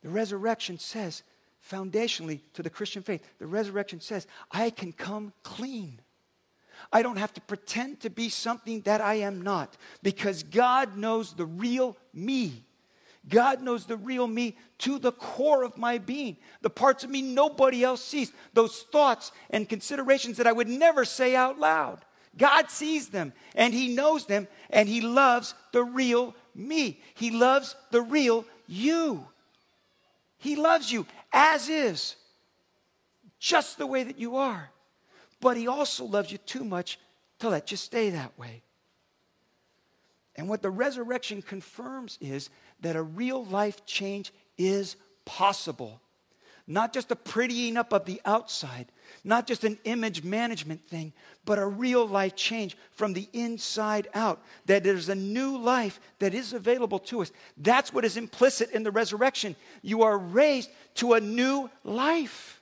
The 0.03 0.09
resurrection 0.09 0.81
says, 0.81 1.23
foundationally 1.65 2.41
to 2.55 2.63
the 2.65 2.71
Christian 2.71 3.05
faith, 3.05 3.23
the 3.39 3.47
resurrection 3.47 4.01
says, 4.01 4.27
I 4.51 4.71
can 4.71 4.91
come 4.91 5.33
clean. 5.45 6.01
I 6.93 7.03
don't 7.03 7.19
have 7.19 7.35
to 7.35 7.41
pretend 7.41 8.01
to 8.01 8.11
be 8.11 8.31
something 8.31 8.81
that 8.81 9.01
I 9.01 9.15
am 9.15 9.43
not 9.43 9.77
because 10.03 10.43
God 10.43 10.97
knows 10.97 11.35
the 11.35 11.47
real 11.47 11.97
me. 12.13 12.65
God 13.27 13.63
knows 13.63 13.87
the 13.87 13.97
real 13.97 14.27
me 14.27 14.57
to 14.79 14.99
the 14.99 15.13
core 15.13 15.65
of 15.65 15.77
my 15.77 15.99
being, 15.99 16.37
the 16.63 16.71
parts 16.71 17.05
of 17.05 17.11
me 17.11 17.23
nobody 17.23 17.83
else 17.83 18.03
sees, 18.03 18.33
those 18.55 18.83
thoughts 18.93 19.33
and 19.51 19.69
considerations 19.69 20.37
that 20.37 20.47
I 20.47 20.53
would 20.53 20.69
never 20.69 21.05
say 21.05 21.35
out 21.35 21.59
loud. 21.59 22.05
God 22.37 22.71
sees 22.71 23.09
them 23.09 23.33
and 23.55 23.75
He 23.75 23.95
knows 23.95 24.27
them 24.27 24.47
and 24.71 24.89
He 24.89 25.01
loves 25.01 25.55
the 25.73 25.83
real 25.83 26.35
me. 26.55 27.01
He 27.15 27.31
loves 27.31 27.75
the 27.91 28.03
real 28.03 28.45
you. 28.67 29.27
He 30.39 30.55
loves 30.55 30.93
you 30.93 31.07
as 31.33 31.69
is, 31.69 32.17
just 33.41 33.79
the 33.79 33.87
way 33.87 34.05
that 34.05 34.19
you 34.19 34.37
are. 34.37 34.71
But 35.41 35.57
He 35.57 35.67
also 35.67 36.05
loves 36.05 36.31
you 36.31 36.39
too 36.39 36.65
much 36.65 36.99
to 37.41 37.49
let 37.49 37.71
you 37.71 37.77
stay 37.77 38.11
that 38.11 38.39
way. 38.39 38.63
And 40.37 40.49
what 40.49 40.63
the 40.63 40.71
resurrection 40.71 41.43
confirms 41.43 42.17
is 42.21 42.49
that 42.81 42.97
a 42.97 43.03
real 43.03 43.45
life 43.45 43.85
change 43.87 44.33
is 44.57 44.97
possible. 45.25 46.01
Not 46.67 46.93
just 46.93 47.11
a 47.11 47.17
prettying 47.17 47.77
up 47.77 47.95
of 47.95 48.05
the 48.05 48.21
outside, 48.27 48.87
not 49.25 49.47
just 49.47 49.65
an 49.65 49.79
image 49.85 50.23
management 50.23 50.87
thing, 50.87 51.15
but 51.47 51.59
a 51.59 51.67
real 51.67 52.07
life 52.07 52.37
change 52.37 52.77
from 52.91 53.15
the 53.15 53.27
inside 53.33 54.07
out. 54.13 54.43
That 54.67 54.85
there's 54.85 55.09
a 55.09 55.15
new 55.15 55.57
life 55.57 55.99
that 56.19 56.35
is 56.35 56.53
available 56.53 56.99
to 56.99 57.23
us. 57.23 57.33
That's 57.57 57.95
what 57.95 58.05
is 58.05 58.19
implicit 58.19 58.71
in 58.73 58.83
the 58.83 58.91
resurrection. 58.91 59.57
You 59.81 60.03
are 60.03 60.19
raised 60.19 60.69
to 60.97 61.15
a 61.15 61.21
new 61.21 61.71
life. 61.85 62.58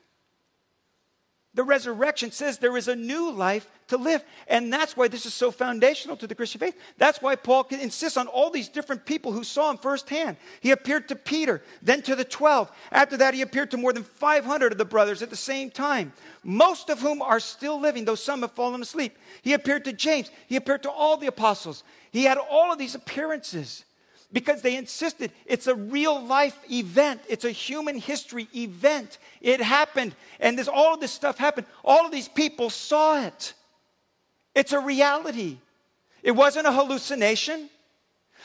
The 1.56 1.64
resurrection 1.64 2.32
says 2.32 2.58
there 2.58 2.76
is 2.76 2.86
a 2.86 2.94
new 2.94 3.30
life 3.30 3.66
to 3.88 3.96
live. 3.96 4.22
And 4.46 4.70
that's 4.70 4.94
why 4.94 5.08
this 5.08 5.24
is 5.24 5.32
so 5.32 5.50
foundational 5.50 6.14
to 6.18 6.26
the 6.26 6.34
Christian 6.34 6.58
faith. 6.58 6.78
That's 6.98 7.22
why 7.22 7.34
Paul 7.34 7.66
insists 7.70 8.18
on 8.18 8.26
all 8.26 8.50
these 8.50 8.68
different 8.68 9.06
people 9.06 9.32
who 9.32 9.42
saw 9.42 9.70
him 9.70 9.78
firsthand. 9.78 10.36
He 10.60 10.72
appeared 10.72 11.08
to 11.08 11.16
Peter, 11.16 11.62
then 11.80 12.02
to 12.02 12.14
the 12.14 12.26
12. 12.26 12.70
After 12.92 13.16
that, 13.16 13.32
he 13.32 13.40
appeared 13.40 13.70
to 13.70 13.78
more 13.78 13.94
than 13.94 14.02
500 14.02 14.72
of 14.72 14.76
the 14.76 14.84
brothers 14.84 15.22
at 15.22 15.30
the 15.30 15.36
same 15.36 15.70
time, 15.70 16.12
most 16.44 16.90
of 16.90 17.00
whom 17.00 17.22
are 17.22 17.40
still 17.40 17.80
living, 17.80 18.04
though 18.04 18.16
some 18.16 18.42
have 18.42 18.52
fallen 18.52 18.82
asleep. 18.82 19.16
He 19.40 19.54
appeared 19.54 19.86
to 19.86 19.94
James. 19.94 20.30
He 20.48 20.56
appeared 20.56 20.82
to 20.82 20.90
all 20.90 21.16
the 21.16 21.28
apostles. 21.28 21.84
He 22.10 22.24
had 22.24 22.36
all 22.36 22.70
of 22.70 22.78
these 22.78 22.94
appearances 22.94 23.85
because 24.32 24.62
they 24.62 24.76
insisted 24.76 25.30
it's 25.44 25.66
a 25.66 25.74
real 25.74 26.24
life 26.24 26.58
event. 26.70 27.20
It's 27.28 27.44
a 27.44 27.50
human 27.50 27.98
history 27.98 28.48
event. 28.54 29.18
It 29.40 29.60
happened, 29.60 30.14
and 30.40 30.58
this, 30.58 30.68
all 30.68 30.94
of 30.94 31.00
this 31.00 31.12
stuff 31.12 31.38
happened. 31.38 31.66
All 31.84 32.04
of 32.04 32.12
these 32.12 32.28
people 32.28 32.70
saw 32.70 33.22
it. 33.22 33.54
It's 34.54 34.72
a 34.72 34.80
reality. 34.80 35.58
It 36.22 36.32
wasn't 36.32 36.66
a 36.66 36.72
hallucination. 36.72 37.70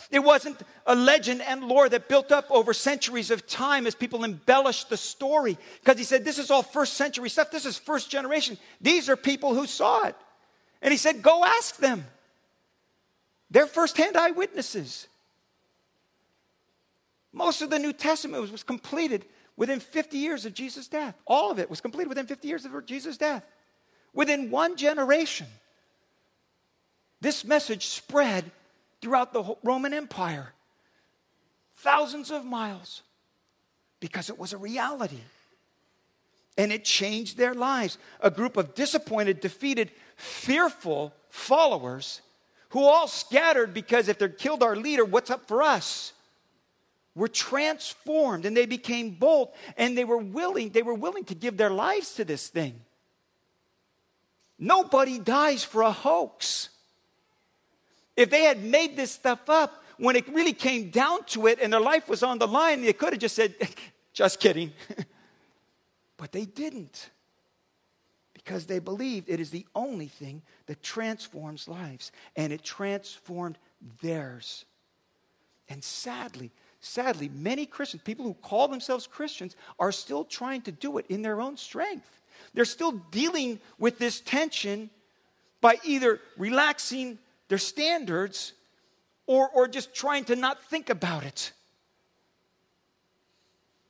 It 0.09 0.19
wasn't 0.19 0.61
a 0.85 0.95
legend 0.95 1.41
and 1.41 1.63
lore 1.63 1.87
that 1.89 2.09
built 2.09 2.31
up 2.31 2.45
over 2.49 2.73
centuries 2.73 3.31
of 3.31 3.47
time 3.47 3.87
as 3.87 3.95
people 3.95 4.23
embellished 4.23 4.89
the 4.89 4.97
story. 4.97 5.57
Because 5.79 5.97
he 5.97 6.03
said, 6.03 6.25
This 6.25 6.37
is 6.37 6.51
all 6.51 6.63
first 6.63 6.93
century 6.93 7.29
stuff. 7.29 7.49
This 7.49 7.65
is 7.65 7.77
first 7.77 8.09
generation. 8.09 8.57
These 8.81 9.09
are 9.09 9.15
people 9.15 9.55
who 9.55 9.65
saw 9.65 10.05
it. 10.05 10.15
And 10.81 10.91
he 10.91 10.97
said, 10.97 11.21
Go 11.21 11.45
ask 11.45 11.77
them. 11.77 12.05
They're 13.49 13.67
firsthand 13.67 14.17
eyewitnesses. 14.17 15.07
Most 17.33 17.61
of 17.61 17.69
the 17.69 17.79
New 17.79 17.93
Testament 17.93 18.41
was, 18.41 18.51
was 18.51 18.63
completed 18.63 19.25
within 19.55 19.79
50 19.79 20.17
years 20.17 20.45
of 20.45 20.53
Jesus' 20.53 20.87
death. 20.87 21.15
All 21.25 21.51
of 21.51 21.59
it 21.59 21.69
was 21.69 21.81
completed 21.81 22.09
within 22.09 22.25
50 22.25 22.47
years 22.47 22.65
of 22.65 22.85
Jesus' 22.85 23.17
death. 23.17 23.43
Within 24.13 24.51
one 24.51 24.75
generation, 24.75 25.47
this 27.21 27.45
message 27.45 27.87
spread 27.87 28.51
throughout 29.01 29.33
the 29.33 29.55
Roman 29.63 29.93
Empire, 29.93 30.53
thousands 31.77 32.31
of 32.31 32.45
miles, 32.45 33.03
because 33.99 34.29
it 34.29 34.37
was 34.37 34.53
a 34.53 34.57
reality. 34.57 35.21
And 36.57 36.71
it 36.71 36.83
changed 36.83 37.37
their 37.37 37.53
lives. 37.53 37.97
A 38.19 38.29
group 38.29 38.57
of 38.57 38.75
disappointed, 38.75 39.39
defeated, 39.39 39.91
fearful 40.17 41.13
followers 41.29 42.21
who 42.69 42.83
all 42.83 43.07
scattered 43.07 43.73
because 43.73 44.07
if 44.07 44.17
they 44.17 44.29
killed 44.29 44.61
our 44.61 44.75
leader, 44.75 45.05
what's 45.05 45.29
up 45.29 45.47
for 45.47 45.61
us? 45.61 46.13
Were 47.15 47.27
transformed 47.27 48.45
and 48.45 48.55
they 48.55 48.65
became 48.65 49.11
bold 49.11 49.49
and 49.77 49.97
they 49.97 50.05
were 50.05 50.17
willing 50.17 50.69
they 50.69 50.81
were 50.81 50.93
willing 50.93 51.25
to 51.25 51.35
give 51.35 51.57
their 51.57 51.69
lives 51.69 52.15
to 52.15 52.25
this 52.25 52.47
thing. 52.47 52.79
Nobody 54.57 55.19
dies 55.19 55.63
for 55.63 55.81
a 55.81 55.91
hoax. 55.91 56.69
If 58.15 58.29
they 58.29 58.43
had 58.43 58.63
made 58.63 58.95
this 58.95 59.11
stuff 59.11 59.49
up 59.49 59.83
when 59.97 60.15
it 60.15 60.27
really 60.29 60.53
came 60.53 60.89
down 60.89 61.23
to 61.25 61.47
it 61.47 61.59
and 61.61 61.73
their 61.73 61.79
life 61.79 62.07
was 62.07 62.23
on 62.23 62.37
the 62.37 62.47
line 62.47 62.81
they 62.81 62.93
could 62.93 63.13
have 63.13 63.19
just 63.19 63.35
said 63.35 63.55
just 64.13 64.39
kidding. 64.39 64.71
But 66.21 66.31
they 66.31 66.45
didn't. 66.45 67.09
Because 68.35 68.67
they 68.67 68.77
believed 68.77 69.27
it 69.27 69.39
is 69.39 69.49
the 69.49 69.65
only 69.73 70.05
thing 70.05 70.43
that 70.67 70.83
transforms 70.83 71.67
lives 71.67 72.11
and 72.35 72.53
it 72.53 72.63
transformed 72.63 73.57
theirs. 74.03 74.65
And 75.67 75.83
sadly 75.83 76.51
Sadly, 76.81 77.29
many 77.29 77.67
Christians, 77.67 78.01
people 78.03 78.25
who 78.25 78.33
call 78.33 78.67
themselves 78.67 79.05
Christians, 79.05 79.55
are 79.79 79.91
still 79.91 80.23
trying 80.23 80.63
to 80.63 80.71
do 80.71 80.97
it 80.97 81.05
in 81.09 81.21
their 81.21 81.39
own 81.39 81.55
strength. 81.55 82.09
They're 82.53 82.65
still 82.65 82.93
dealing 83.11 83.59
with 83.77 83.99
this 83.99 84.19
tension 84.19 84.89
by 85.61 85.77
either 85.85 86.19
relaxing 86.37 87.19
their 87.47 87.59
standards 87.59 88.53
or, 89.27 89.47
or 89.49 89.67
just 89.67 89.93
trying 89.93 90.25
to 90.25 90.35
not 90.35 90.63
think 90.63 90.89
about 90.89 91.23
it. 91.23 91.51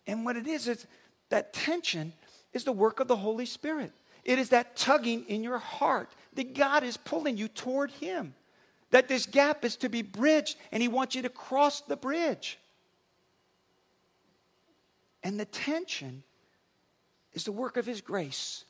And 0.05 0.25
what 0.25 0.35
it 0.35 0.45
is, 0.45 0.67
is 0.67 0.85
that 1.29 1.53
tension 1.53 2.11
is 2.51 2.65
the 2.65 2.73
work 2.73 2.99
of 2.99 3.07
the 3.07 3.15
Holy 3.15 3.45
Spirit. 3.45 3.93
It 4.25 4.37
is 4.37 4.49
that 4.49 4.75
tugging 4.75 5.23
in 5.29 5.43
your 5.43 5.57
heart 5.57 6.09
that 6.33 6.53
God 6.53 6.83
is 6.83 6.97
pulling 6.97 7.37
you 7.37 7.47
toward 7.47 7.91
Him. 7.91 8.35
That 8.91 9.07
this 9.07 9.25
gap 9.25 9.63
is 9.63 9.77
to 9.77 9.89
be 9.89 10.01
bridged, 10.01 10.57
and 10.73 10.81
He 10.81 10.89
wants 10.89 11.15
you 11.15 11.21
to 11.21 11.29
cross 11.29 11.79
the 11.79 11.95
bridge. 11.95 12.59
And 15.23 15.39
the 15.39 15.45
tension 15.45 16.23
is 17.33 17.43
the 17.43 17.51
work 17.51 17.77
of 17.77 17.85
His 17.85 18.01
grace. 18.01 18.65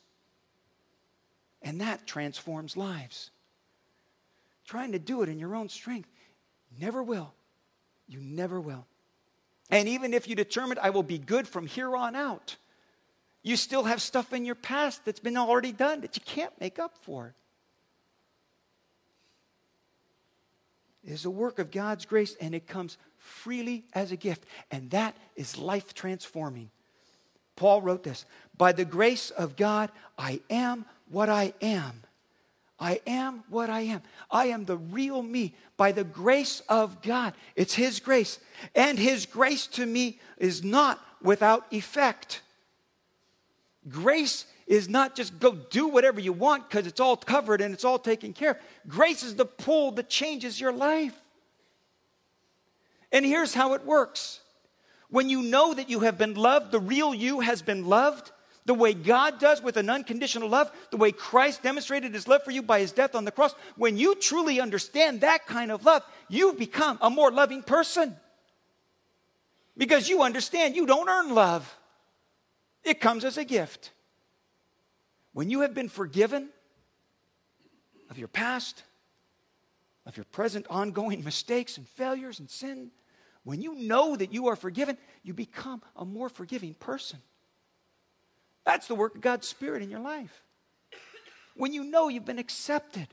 And 1.62 1.80
that 1.80 2.06
transforms 2.06 2.76
lives. 2.76 3.30
Trying 4.66 4.92
to 4.92 4.98
do 4.98 5.22
it 5.22 5.28
in 5.28 5.38
your 5.38 5.54
own 5.54 5.68
strength 5.68 6.08
never 6.78 7.02
will. 7.02 7.32
You 8.08 8.20
never 8.20 8.60
will. 8.60 8.86
And 9.70 9.88
even 9.88 10.12
if 10.12 10.28
you 10.28 10.34
determined, 10.34 10.80
I 10.80 10.90
will 10.90 11.02
be 11.02 11.18
good 11.18 11.48
from 11.48 11.66
here 11.66 11.96
on 11.96 12.14
out, 12.14 12.56
you 13.42 13.56
still 13.56 13.84
have 13.84 14.00
stuff 14.00 14.32
in 14.32 14.44
your 14.44 14.54
past 14.54 15.04
that's 15.04 15.20
been 15.20 15.36
already 15.36 15.72
done 15.72 16.02
that 16.02 16.16
you 16.16 16.22
can't 16.24 16.52
make 16.60 16.78
up 16.78 16.96
for. 17.00 17.34
Is 21.04 21.24
a 21.24 21.30
work 21.30 21.58
of 21.58 21.70
God's 21.70 22.04
grace 22.04 22.36
and 22.40 22.54
it 22.54 22.66
comes 22.66 22.96
freely 23.18 23.84
as 23.92 24.12
a 24.12 24.16
gift. 24.16 24.44
And 24.70 24.90
that 24.90 25.16
is 25.36 25.58
life 25.58 25.94
transforming. 25.94 26.70
Paul 27.56 27.82
wrote 27.82 28.02
this 28.02 28.24
By 28.56 28.72
the 28.72 28.84
grace 28.84 29.30
of 29.30 29.56
God, 29.56 29.90
I 30.18 30.40
am 30.50 30.84
what 31.10 31.28
I 31.28 31.54
am. 31.60 32.02
I 32.78 33.00
am 33.06 33.44
what 33.48 33.70
I 33.70 33.82
am. 33.82 34.02
I 34.28 34.46
am 34.46 34.64
the 34.64 34.76
real 34.76 35.22
me 35.22 35.54
by 35.76 35.92
the 35.92 36.02
grace 36.02 36.62
of 36.68 37.00
God. 37.00 37.34
It's 37.54 37.74
His 37.74 38.00
grace. 38.00 38.40
And 38.74 38.98
His 38.98 39.24
grace 39.24 39.68
to 39.68 39.86
me 39.86 40.18
is 40.36 40.64
not 40.64 40.98
without 41.22 41.66
effect. 41.72 42.42
Grace 43.88 44.46
is 44.72 44.88
not 44.88 45.14
just 45.14 45.38
go 45.38 45.52
do 45.52 45.88
whatever 45.88 46.18
you 46.18 46.32
want 46.32 46.66
because 46.66 46.86
it's 46.86 46.98
all 46.98 47.14
covered 47.14 47.60
and 47.60 47.74
it's 47.74 47.84
all 47.84 47.98
taken 47.98 48.32
care 48.32 48.52
of. 48.52 48.56
Grace 48.88 49.22
is 49.22 49.34
the 49.34 49.44
pull 49.44 49.90
that 49.92 50.08
changes 50.08 50.58
your 50.58 50.72
life. 50.72 51.14
And 53.12 53.26
here's 53.26 53.52
how 53.52 53.74
it 53.74 53.84
works 53.84 54.40
when 55.10 55.28
you 55.28 55.42
know 55.42 55.74
that 55.74 55.90
you 55.90 56.00
have 56.00 56.16
been 56.16 56.32
loved, 56.32 56.72
the 56.72 56.80
real 56.80 57.14
you 57.14 57.40
has 57.40 57.60
been 57.60 57.84
loved, 57.84 58.32
the 58.64 58.72
way 58.72 58.94
God 58.94 59.38
does 59.38 59.60
with 59.60 59.76
an 59.76 59.90
unconditional 59.90 60.48
love, 60.48 60.72
the 60.90 60.96
way 60.96 61.12
Christ 61.12 61.62
demonstrated 61.62 62.14
his 62.14 62.26
love 62.26 62.42
for 62.42 62.50
you 62.50 62.62
by 62.62 62.80
his 62.80 62.92
death 62.92 63.14
on 63.14 63.26
the 63.26 63.30
cross, 63.30 63.54
when 63.76 63.98
you 63.98 64.14
truly 64.14 64.58
understand 64.58 65.20
that 65.20 65.46
kind 65.46 65.70
of 65.70 65.84
love, 65.84 66.02
you 66.30 66.54
become 66.54 66.96
a 67.02 67.10
more 67.10 67.30
loving 67.30 67.62
person. 67.62 68.16
Because 69.76 70.08
you 70.08 70.22
understand 70.22 70.76
you 70.76 70.86
don't 70.86 71.10
earn 71.10 71.34
love, 71.34 71.76
it 72.84 73.02
comes 73.02 73.22
as 73.26 73.36
a 73.36 73.44
gift. 73.44 73.90
When 75.32 75.50
you 75.50 75.60
have 75.60 75.74
been 75.74 75.88
forgiven 75.88 76.50
of 78.10 78.18
your 78.18 78.28
past, 78.28 78.82
of 80.06 80.16
your 80.16 80.24
present 80.24 80.66
ongoing 80.68 81.24
mistakes 81.24 81.78
and 81.78 81.88
failures 81.88 82.38
and 82.38 82.50
sin, 82.50 82.90
when 83.44 83.60
you 83.60 83.74
know 83.74 84.14
that 84.14 84.32
you 84.32 84.48
are 84.48 84.56
forgiven, 84.56 84.96
you 85.22 85.34
become 85.34 85.82
a 85.96 86.04
more 86.04 86.28
forgiving 86.28 86.74
person. 86.74 87.20
That's 88.64 88.86
the 88.86 88.94
work 88.94 89.16
of 89.16 89.20
God's 89.20 89.48
Spirit 89.48 89.82
in 89.82 89.90
your 89.90 90.00
life. 90.00 90.42
When 91.56 91.72
you 91.72 91.84
know 91.84 92.08
you've 92.08 92.24
been 92.24 92.38
accepted, 92.38 93.08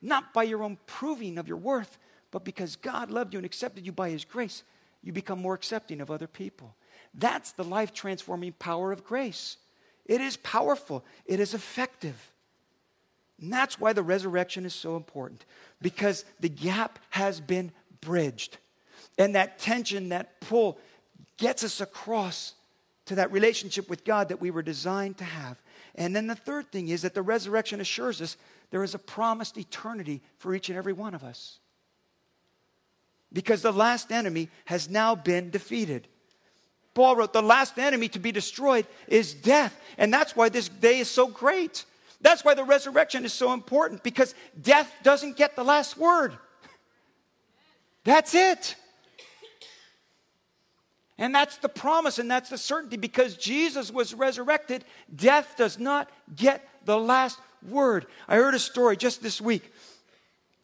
not 0.00 0.32
by 0.32 0.44
your 0.44 0.62
own 0.62 0.78
proving 0.86 1.38
of 1.38 1.48
your 1.48 1.58
worth, 1.58 1.98
but 2.30 2.44
because 2.44 2.76
God 2.76 3.10
loved 3.10 3.34
you 3.34 3.38
and 3.38 3.46
accepted 3.46 3.84
you 3.84 3.92
by 3.92 4.10
His 4.10 4.24
grace, 4.24 4.62
you 5.02 5.12
become 5.12 5.40
more 5.40 5.54
accepting 5.54 6.00
of 6.00 6.10
other 6.10 6.26
people. 6.26 6.74
That's 7.12 7.52
the 7.52 7.64
life 7.64 7.92
transforming 7.92 8.52
power 8.52 8.90
of 8.90 9.04
grace. 9.04 9.58
It 10.06 10.20
is 10.20 10.36
powerful, 10.38 11.04
it 11.26 11.40
is 11.40 11.54
effective. 11.54 12.30
And 13.40 13.52
that's 13.52 13.80
why 13.80 13.92
the 13.92 14.02
resurrection 14.02 14.64
is 14.64 14.74
so 14.74 14.96
important 14.96 15.44
because 15.82 16.24
the 16.40 16.48
gap 16.48 16.98
has 17.10 17.40
been 17.40 17.72
bridged. 18.00 18.58
And 19.18 19.34
that 19.34 19.58
tension, 19.58 20.10
that 20.10 20.40
pull, 20.40 20.78
gets 21.36 21.64
us 21.64 21.80
across 21.80 22.54
to 23.06 23.16
that 23.16 23.32
relationship 23.32 23.90
with 23.90 24.04
God 24.04 24.28
that 24.28 24.40
we 24.40 24.50
were 24.50 24.62
designed 24.62 25.18
to 25.18 25.24
have. 25.24 25.60
And 25.94 26.14
then 26.14 26.26
the 26.26 26.34
third 26.34 26.70
thing 26.72 26.88
is 26.88 27.02
that 27.02 27.14
the 27.14 27.22
resurrection 27.22 27.80
assures 27.80 28.20
us 28.20 28.36
there 28.70 28.82
is 28.82 28.94
a 28.94 28.98
promised 28.98 29.58
eternity 29.58 30.22
for 30.38 30.54
each 30.54 30.68
and 30.68 30.78
every 30.78 30.92
one 30.92 31.14
of 31.14 31.22
us. 31.22 31.58
Because 33.32 33.62
the 33.62 33.72
last 33.72 34.10
enemy 34.10 34.48
has 34.64 34.88
now 34.88 35.14
been 35.14 35.50
defeated. 35.50 36.08
Paul 36.94 37.16
wrote, 37.16 37.32
The 37.32 37.42
last 37.42 37.78
enemy 37.78 38.08
to 38.08 38.18
be 38.18 38.32
destroyed 38.32 38.86
is 39.08 39.34
death. 39.34 39.78
And 39.98 40.12
that's 40.12 40.34
why 40.34 40.48
this 40.48 40.68
day 40.68 41.00
is 41.00 41.10
so 41.10 41.26
great. 41.26 41.84
That's 42.20 42.44
why 42.44 42.54
the 42.54 42.64
resurrection 42.64 43.24
is 43.24 43.32
so 43.32 43.52
important 43.52 44.02
because 44.02 44.34
death 44.60 44.90
doesn't 45.02 45.36
get 45.36 45.56
the 45.56 45.64
last 45.64 45.98
word. 45.98 46.38
That's 48.04 48.34
it. 48.34 48.76
And 51.18 51.34
that's 51.34 51.58
the 51.58 51.68
promise 51.68 52.18
and 52.18 52.30
that's 52.30 52.50
the 52.50 52.58
certainty 52.58 52.96
because 52.96 53.36
Jesus 53.36 53.92
was 53.92 54.14
resurrected, 54.14 54.84
death 55.14 55.54
does 55.56 55.78
not 55.78 56.10
get 56.34 56.66
the 56.84 56.98
last 56.98 57.38
word. 57.68 58.06
I 58.26 58.36
heard 58.36 58.54
a 58.54 58.58
story 58.58 58.96
just 58.96 59.22
this 59.22 59.40
week. 59.40 59.72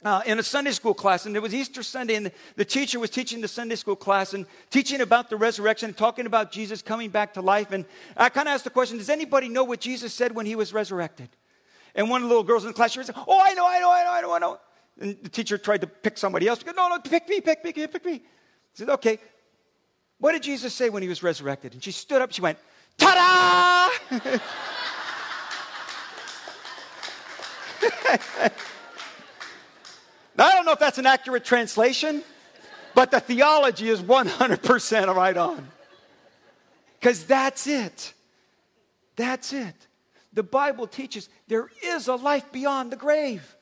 Uh, 0.02 0.22
in 0.24 0.38
a 0.38 0.42
Sunday 0.42 0.70
school 0.70 0.94
class, 0.94 1.26
and 1.26 1.36
it 1.36 1.42
was 1.42 1.54
Easter 1.54 1.82
Sunday, 1.82 2.14
and 2.14 2.32
the, 2.56 2.64
teacher 2.64 2.98
was 2.98 3.10
teaching 3.10 3.42
the 3.42 3.48
Sunday 3.48 3.74
school 3.74 3.96
class 3.96 4.32
and 4.32 4.46
teaching 4.70 5.02
about 5.02 5.28
the 5.28 5.36
resurrection, 5.36 5.88
and 5.90 5.96
talking 5.96 6.24
about 6.24 6.50
Jesus 6.50 6.80
coming 6.80 7.10
back 7.10 7.34
to 7.34 7.42
life. 7.42 7.70
And 7.70 7.84
I 8.16 8.30
kind 8.30 8.48
of 8.48 8.54
asked 8.54 8.64
the 8.64 8.70
question 8.70 8.96
Does 8.96 9.10
anybody 9.10 9.50
know 9.50 9.62
what 9.62 9.78
Jesus 9.78 10.14
said 10.14 10.34
when 10.34 10.46
he 10.46 10.56
was 10.56 10.72
resurrected? 10.72 11.28
And 11.94 12.08
one 12.08 12.22
of 12.22 12.28
the 12.28 12.34
little 12.34 12.44
girls 12.44 12.64
in 12.64 12.68
the 12.68 12.74
class, 12.74 12.92
she 12.92 13.02
said, 13.02 13.14
Oh, 13.14 13.42
I 13.44 13.52
know, 13.52 13.66
I 13.68 13.78
know, 13.78 13.92
I 13.92 14.04
know, 14.04 14.12
I 14.12 14.20
know, 14.22 14.32
I 14.32 14.38
know. 14.38 14.58
And 15.00 15.18
the 15.22 15.28
teacher 15.28 15.58
tried 15.58 15.82
to 15.82 15.86
pick 15.86 16.16
somebody 16.16 16.48
else. 16.48 16.62
Goes, 16.62 16.74
no, 16.74 16.88
no, 16.88 16.98
pick 16.98 17.28
me, 17.28 17.42
pick 17.42 17.62
me, 17.62 17.72
pick 17.72 18.02
me. 18.02 18.12
He 18.12 18.22
said, 18.72 18.88
Okay, 18.88 19.18
what 20.16 20.32
did 20.32 20.42
Jesus 20.42 20.72
say 20.72 20.88
when 20.88 21.02
he 21.02 21.10
was 21.10 21.22
resurrected? 21.22 21.74
And 21.74 21.84
she 21.84 21.92
stood 21.92 22.22
up, 22.22 22.32
she 22.32 22.40
went, 22.40 22.56
Ta 22.96 23.90
da! 24.10 24.20
now, 30.40 30.46
I 30.46 30.54
don't 30.54 30.64
know 30.64 30.72
if 30.72 30.78
that's 30.78 30.96
an 30.96 31.04
accurate 31.04 31.44
translation, 31.44 32.22
but 32.94 33.10
the 33.10 33.20
theology 33.20 33.90
is 33.90 34.00
100% 34.00 35.14
right 35.14 35.36
on. 35.36 35.68
Because 36.98 37.24
that's 37.24 37.66
it. 37.66 38.14
That's 39.16 39.52
it. 39.52 39.74
The 40.32 40.42
Bible 40.42 40.86
teaches 40.86 41.28
there 41.46 41.68
is 41.84 42.08
a 42.08 42.14
life 42.14 42.50
beyond 42.52 42.90
the 42.90 42.96
grave. 42.96 43.54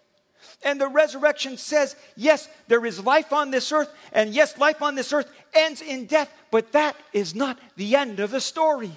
And 0.63 0.81
the 0.81 0.87
resurrection 0.87 1.57
says, 1.57 1.97
yes, 2.17 2.49
there 2.69 2.87
is 2.87 3.05
life 3.05 3.33
on 3.33 3.51
this 3.51 3.73
earth, 3.73 3.93
and 4.13 4.31
yes, 4.31 4.57
life 4.57 4.81
on 4.81 4.95
this 4.95 5.13
earth 5.13 5.29
ends 5.55 5.83
in 5.83 6.07
death, 6.07 6.33
but 6.53 6.71
that 6.73 6.95
is 7.13 7.35
not 7.35 7.59
the 7.75 7.97
end 7.97 8.21
of 8.21 8.31
the 8.31 8.41
story. 8.41 8.93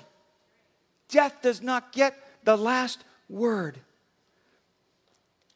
Death 1.09 1.41
does 1.41 1.63
not 1.63 1.93
get 1.93 2.15
the 2.43 2.55
last 2.55 3.03
word. 3.27 3.79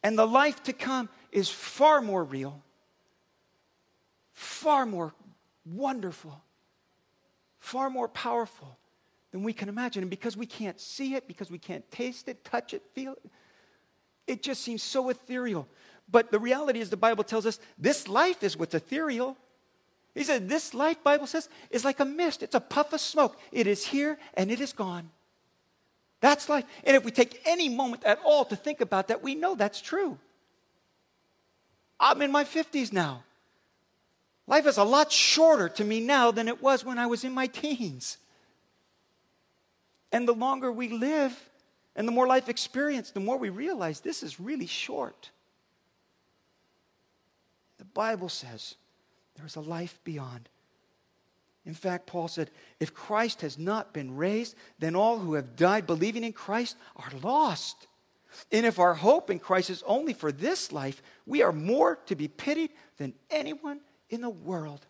And 0.02 0.18
the 0.18 0.26
life 0.26 0.62
to 0.64 0.72
come 0.72 1.08
is 1.36 1.50
far 1.50 2.00
more 2.00 2.24
real, 2.24 2.62
far 4.32 4.86
more 4.86 5.12
wonderful, 5.66 6.40
far 7.58 7.90
more 7.90 8.08
powerful 8.08 8.78
than 9.32 9.42
we 9.42 9.52
can 9.52 9.68
imagine. 9.68 10.02
And 10.02 10.08
because 10.08 10.34
we 10.34 10.46
can't 10.46 10.80
see 10.80 11.14
it, 11.14 11.28
because 11.28 11.50
we 11.50 11.58
can't 11.58 11.88
taste 11.90 12.28
it, 12.28 12.42
touch 12.42 12.72
it, 12.72 12.82
feel 12.94 13.12
it, 13.12 13.30
it 14.26 14.42
just 14.42 14.62
seems 14.62 14.82
so 14.82 15.10
ethereal. 15.10 15.68
But 16.10 16.30
the 16.30 16.38
reality 16.38 16.80
is, 16.80 16.88
the 16.88 16.96
Bible 16.96 17.22
tells 17.22 17.44
us 17.44 17.60
this 17.76 18.08
life 18.08 18.42
is 18.42 18.56
what's 18.56 18.74
ethereal. 18.74 19.36
He 20.14 20.24
said, 20.24 20.48
This 20.48 20.72
life, 20.72 21.04
Bible 21.04 21.26
says, 21.26 21.50
is 21.68 21.84
like 21.84 22.00
a 22.00 22.06
mist. 22.06 22.42
It's 22.42 22.54
a 22.54 22.60
puff 22.60 22.94
of 22.94 23.00
smoke. 23.02 23.38
It 23.52 23.66
is 23.66 23.84
here 23.84 24.18
and 24.32 24.50
it 24.50 24.62
is 24.62 24.72
gone. 24.72 25.10
That's 26.22 26.48
life. 26.48 26.64
And 26.82 26.96
if 26.96 27.04
we 27.04 27.10
take 27.10 27.42
any 27.44 27.68
moment 27.68 28.04
at 28.04 28.20
all 28.24 28.46
to 28.46 28.56
think 28.56 28.80
about 28.80 29.08
that, 29.08 29.22
we 29.22 29.34
know 29.34 29.54
that's 29.54 29.82
true. 29.82 30.18
I'm 31.98 32.22
in 32.22 32.30
my 32.30 32.44
50s 32.44 32.92
now. 32.92 33.22
Life 34.46 34.66
is 34.66 34.76
a 34.76 34.84
lot 34.84 35.10
shorter 35.10 35.68
to 35.70 35.84
me 35.84 36.00
now 36.00 36.30
than 36.30 36.48
it 36.48 36.62
was 36.62 36.84
when 36.84 36.98
I 36.98 37.06
was 37.06 37.24
in 37.24 37.32
my 37.32 37.46
teens. 37.46 38.18
And 40.12 40.28
the 40.28 40.34
longer 40.34 40.70
we 40.70 40.88
live 40.88 41.36
and 41.96 42.06
the 42.06 42.12
more 42.12 42.26
life 42.26 42.48
experience, 42.48 43.10
the 43.10 43.20
more 43.20 43.38
we 43.38 43.48
realize 43.48 44.00
this 44.00 44.22
is 44.22 44.38
really 44.38 44.66
short. 44.66 45.30
The 47.78 47.84
Bible 47.84 48.28
says 48.28 48.76
there's 49.36 49.56
a 49.56 49.60
life 49.60 49.98
beyond. 50.04 50.48
In 51.64 51.74
fact, 51.74 52.06
Paul 52.06 52.28
said, 52.28 52.50
if 52.78 52.94
Christ 52.94 53.40
has 53.40 53.58
not 53.58 53.92
been 53.92 54.16
raised, 54.16 54.54
then 54.78 54.94
all 54.94 55.18
who 55.18 55.34
have 55.34 55.56
died 55.56 55.86
believing 55.86 56.22
in 56.22 56.32
Christ 56.32 56.76
are 56.94 57.10
lost. 57.22 57.88
And 58.52 58.66
if 58.66 58.78
our 58.78 58.94
hope 58.94 59.30
in 59.30 59.38
Christ 59.38 59.70
is 59.70 59.82
only 59.86 60.12
for 60.12 60.32
this 60.32 60.72
life, 60.72 61.02
we 61.26 61.42
are 61.42 61.52
more 61.52 61.96
to 62.06 62.14
be 62.14 62.28
pitied 62.28 62.70
than 62.98 63.14
anyone 63.30 63.80
in 64.10 64.20
the 64.20 64.30
world. 64.30 64.86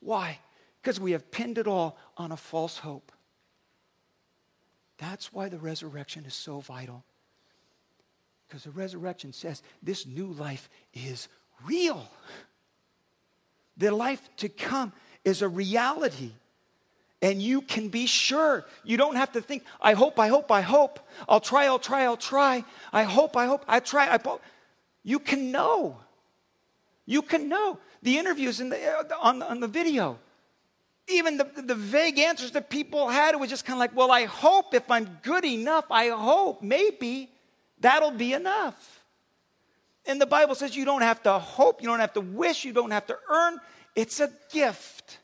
Why? 0.00 0.38
Because 0.80 1.00
we 1.00 1.12
have 1.12 1.30
pinned 1.30 1.58
it 1.58 1.66
all 1.66 1.98
on 2.16 2.32
a 2.32 2.36
false 2.36 2.78
hope. 2.78 3.10
That's 4.98 5.32
why 5.32 5.48
the 5.48 5.58
resurrection 5.58 6.24
is 6.24 6.34
so 6.34 6.60
vital. 6.60 7.04
Because 8.46 8.64
the 8.64 8.70
resurrection 8.70 9.32
says 9.32 9.62
this 9.82 10.06
new 10.06 10.26
life 10.26 10.68
is 10.92 11.28
real. 11.64 12.08
The 13.76 13.90
life 13.90 14.22
to 14.36 14.48
come 14.48 14.92
is 15.24 15.42
a 15.42 15.48
reality. 15.48 16.32
And 17.24 17.40
you 17.40 17.62
can 17.62 17.88
be 17.88 18.04
sure. 18.04 18.66
You 18.84 18.98
don't 18.98 19.16
have 19.16 19.32
to 19.32 19.40
think, 19.40 19.64
I 19.80 19.94
hope, 19.94 20.18
I 20.18 20.28
hope, 20.28 20.50
I 20.50 20.60
hope. 20.60 21.00
I'll 21.26 21.40
try, 21.40 21.64
I'll 21.64 21.78
try, 21.78 22.02
I'll 22.02 22.18
try. 22.18 22.62
I 22.92 23.04
hope, 23.04 23.34
I 23.34 23.46
hope, 23.46 23.64
I 23.66 23.80
try. 23.80 24.12
I 24.12 24.18
hope. 24.22 24.42
You 25.02 25.18
can 25.18 25.50
know. 25.50 25.96
You 27.06 27.22
can 27.22 27.48
know. 27.48 27.78
The 28.02 28.18
interviews 28.18 28.60
in 28.60 28.68
the, 28.68 28.76
uh, 28.76 29.04
on, 29.22 29.42
on 29.42 29.60
the 29.60 29.66
video, 29.66 30.18
even 31.08 31.38
the, 31.38 31.48
the 31.56 31.74
vague 31.74 32.18
answers 32.18 32.50
that 32.50 32.68
people 32.68 33.08
had, 33.08 33.32
it 33.32 33.40
was 33.40 33.48
just 33.48 33.64
kind 33.64 33.78
of 33.78 33.80
like, 33.80 33.96
well, 33.96 34.12
I 34.12 34.24
hope 34.24 34.74
if 34.74 34.90
I'm 34.90 35.08
good 35.22 35.46
enough, 35.46 35.86
I 35.90 36.08
hope 36.08 36.60
maybe 36.60 37.30
that'll 37.80 38.10
be 38.10 38.34
enough. 38.34 39.02
And 40.04 40.20
the 40.20 40.26
Bible 40.26 40.54
says 40.54 40.76
you 40.76 40.84
don't 40.84 41.00
have 41.00 41.22
to 41.22 41.38
hope, 41.38 41.80
you 41.80 41.88
don't 41.88 42.00
have 42.00 42.12
to 42.12 42.20
wish, 42.20 42.66
you 42.66 42.74
don't 42.74 42.90
have 42.90 43.06
to 43.06 43.16
earn. 43.30 43.58
It's 43.96 44.20
a 44.20 44.30
gift. 44.52 45.20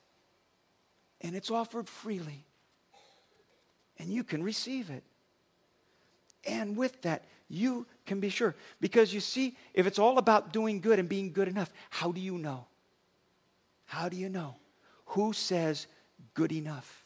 And 1.20 1.36
it's 1.36 1.50
offered 1.50 1.88
freely. 1.88 2.44
And 3.98 4.08
you 4.08 4.24
can 4.24 4.42
receive 4.42 4.90
it. 4.90 5.04
And 6.46 6.76
with 6.76 7.02
that, 7.02 7.24
you 7.48 7.86
can 8.06 8.20
be 8.20 8.30
sure. 8.30 8.54
Because 8.80 9.12
you 9.12 9.20
see, 9.20 9.56
if 9.74 9.86
it's 9.86 9.98
all 9.98 10.18
about 10.18 10.52
doing 10.52 10.80
good 10.80 10.98
and 10.98 11.08
being 11.08 11.32
good 11.32 11.48
enough, 11.48 11.70
how 11.90 12.12
do 12.12 12.20
you 12.20 12.38
know? 12.38 12.66
How 13.84 14.08
do 14.08 14.16
you 14.16 14.28
know? 14.28 14.56
Who 15.06 15.32
says 15.32 15.86
good 16.34 16.52
enough? 16.52 17.04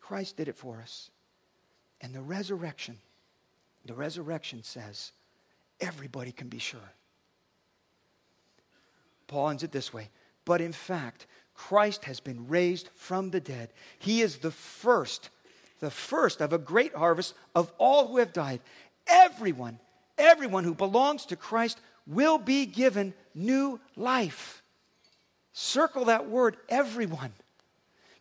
Christ 0.00 0.36
did 0.36 0.48
it 0.48 0.56
for 0.56 0.80
us. 0.80 1.10
And 2.00 2.14
the 2.14 2.22
resurrection, 2.22 2.98
the 3.84 3.94
resurrection 3.94 4.62
says, 4.62 5.12
everybody 5.80 6.30
can 6.30 6.48
be 6.48 6.58
sure. 6.58 6.92
Paul 9.26 9.50
ends 9.50 9.64
it 9.64 9.72
this 9.72 9.92
way 9.92 10.08
But 10.44 10.60
in 10.60 10.72
fact, 10.72 11.26
Christ 11.56 12.04
has 12.04 12.20
been 12.20 12.48
raised 12.48 12.88
from 12.94 13.30
the 13.30 13.40
dead. 13.40 13.70
He 13.98 14.20
is 14.20 14.38
the 14.38 14.50
first, 14.50 15.30
the 15.80 15.90
first 15.90 16.40
of 16.40 16.52
a 16.52 16.58
great 16.58 16.94
harvest 16.94 17.34
of 17.54 17.72
all 17.78 18.06
who 18.06 18.18
have 18.18 18.32
died. 18.32 18.60
Everyone, 19.06 19.78
everyone 20.18 20.64
who 20.64 20.74
belongs 20.74 21.26
to 21.26 21.36
Christ 21.36 21.80
will 22.06 22.38
be 22.38 22.66
given 22.66 23.14
new 23.34 23.80
life. 23.96 24.62
Circle 25.52 26.06
that 26.06 26.28
word, 26.28 26.56
everyone. 26.68 27.32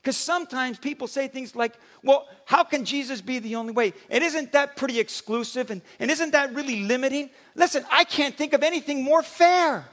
Because 0.01 0.17
sometimes 0.17 0.77
people 0.77 1.07
say 1.07 1.27
things 1.27 1.55
like, 1.55 1.73
well, 2.03 2.27
how 2.45 2.63
can 2.63 2.85
Jesus 2.85 3.21
be 3.21 3.39
the 3.39 3.55
only 3.55 3.73
way? 3.73 3.93
And 4.09 4.23
isn't 4.23 4.51
that 4.51 4.75
pretty 4.75 4.99
exclusive? 4.99 5.71
And, 5.71 5.81
and 5.99 6.11
isn't 6.11 6.31
that 6.31 6.53
really 6.53 6.81
limiting? 6.81 7.31
Listen, 7.55 7.83
I 7.91 8.03
can't 8.03 8.35
think 8.35 8.53
of 8.53 8.61
anything 8.61 9.03
more 9.03 9.23
fair. 9.23 9.83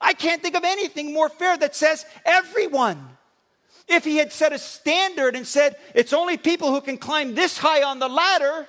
I 0.00 0.12
can't 0.12 0.42
think 0.42 0.54
of 0.54 0.64
anything 0.64 1.12
more 1.12 1.28
fair 1.28 1.56
that 1.56 1.74
says 1.74 2.04
everyone. 2.24 3.08
If 3.88 4.04
he 4.04 4.18
had 4.18 4.32
set 4.32 4.52
a 4.52 4.58
standard 4.58 5.34
and 5.34 5.46
said 5.46 5.76
it's 5.94 6.12
only 6.12 6.36
people 6.36 6.70
who 6.70 6.80
can 6.80 6.98
climb 6.98 7.34
this 7.34 7.56
high 7.56 7.82
on 7.82 7.98
the 7.98 8.08
ladder, 8.08 8.68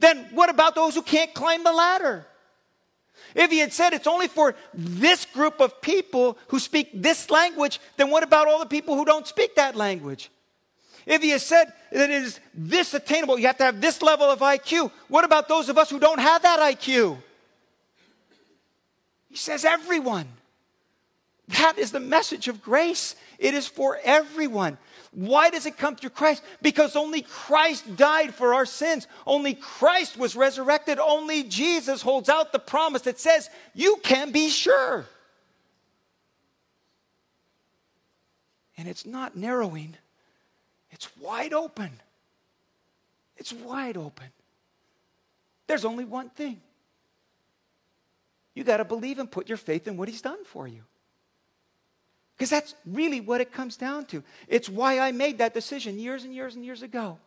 then 0.00 0.28
what 0.32 0.50
about 0.50 0.74
those 0.74 0.94
who 0.94 1.02
can't 1.02 1.32
climb 1.32 1.62
the 1.62 1.72
ladder? 1.72 2.26
If 3.34 3.50
he 3.50 3.58
had 3.58 3.72
said 3.72 3.92
it's 3.92 4.06
only 4.06 4.28
for 4.28 4.54
this 4.74 5.24
group 5.26 5.60
of 5.60 5.80
people 5.80 6.36
who 6.48 6.58
speak 6.58 6.90
this 6.92 7.30
language, 7.30 7.80
then 7.96 8.10
what 8.10 8.22
about 8.22 8.48
all 8.48 8.58
the 8.58 8.66
people 8.66 8.96
who 8.96 9.04
don't 9.04 9.26
speak 9.26 9.54
that 9.54 9.76
language? 9.76 10.30
If 11.06 11.22
he 11.22 11.30
has 11.30 11.42
said 11.42 11.72
that 11.90 12.10
it 12.10 12.22
is 12.22 12.40
this 12.52 12.94
attainable, 12.94 13.38
you 13.38 13.46
have 13.46 13.58
to 13.58 13.64
have 13.64 13.80
this 13.80 14.02
level 14.02 14.26
of 14.26 14.40
IQ, 14.40 14.90
what 15.08 15.24
about 15.24 15.48
those 15.48 15.68
of 15.68 15.78
us 15.78 15.88
who 15.88 15.98
don't 15.98 16.20
have 16.20 16.42
that 16.42 16.60
IQ? 16.60 17.16
He 19.30 19.36
says 19.36 19.64
everyone. 19.64 20.28
That 21.48 21.78
is 21.78 21.92
the 21.92 22.00
message 22.00 22.48
of 22.48 22.62
grace. 22.62 23.16
It 23.38 23.54
is 23.54 23.66
for 23.66 23.98
everyone. 24.04 24.78
Why 25.12 25.50
does 25.50 25.66
it 25.66 25.76
come 25.76 25.96
through 25.96 26.10
Christ? 26.10 26.42
Because 26.62 26.96
only 26.96 27.22
Christ 27.22 27.96
died 27.96 28.34
for 28.34 28.54
our 28.54 28.64
sins. 28.64 29.06
Only 29.26 29.54
Christ 29.54 30.16
was 30.16 30.34
resurrected. 30.34 30.98
Only 30.98 31.42
Jesus 31.42 32.00
holds 32.00 32.28
out 32.28 32.52
the 32.52 32.58
promise 32.58 33.02
that 33.02 33.20
says, 33.20 33.50
You 33.74 33.96
can 34.02 34.32
be 34.32 34.48
sure. 34.48 35.04
And 38.78 38.88
it's 38.88 39.04
not 39.04 39.36
narrowing, 39.36 39.96
it's 40.90 41.14
wide 41.18 41.52
open. 41.52 41.90
It's 43.36 43.52
wide 43.52 43.96
open. 43.96 44.26
There's 45.66 45.84
only 45.84 46.04
one 46.04 46.28
thing 46.30 46.60
you 48.54 48.62
got 48.62 48.76
to 48.76 48.84
believe 48.84 49.18
and 49.18 49.30
put 49.30 49.48
your 49.48 49.58
faith 49.58 49.88
in 49.88 49.96
what 49.96 50.08
He's 50.08 50.22
done 50.22 50.44
for 50.44 50.68
you. 50.68 50.82
Because 52.36 52.50
that's 52.50 52.74
really 52.86 53.20
what 53.20 53.40
it 53.40 53.52
comes 53.52 53.76
down 53.76 54.06
to. 54.06 54.22
It's 54.48 54.68
why 54.68 54.98
I 54.98 55.12
made 55.12 55.38
that 55.38 55.54
decision 55.54 55.98
years 55.98 56.24
and 56.24 56.34
years 56.34 56.54
and 56.54 56.64
years 56.64 56.82
ago. 56.82 57.18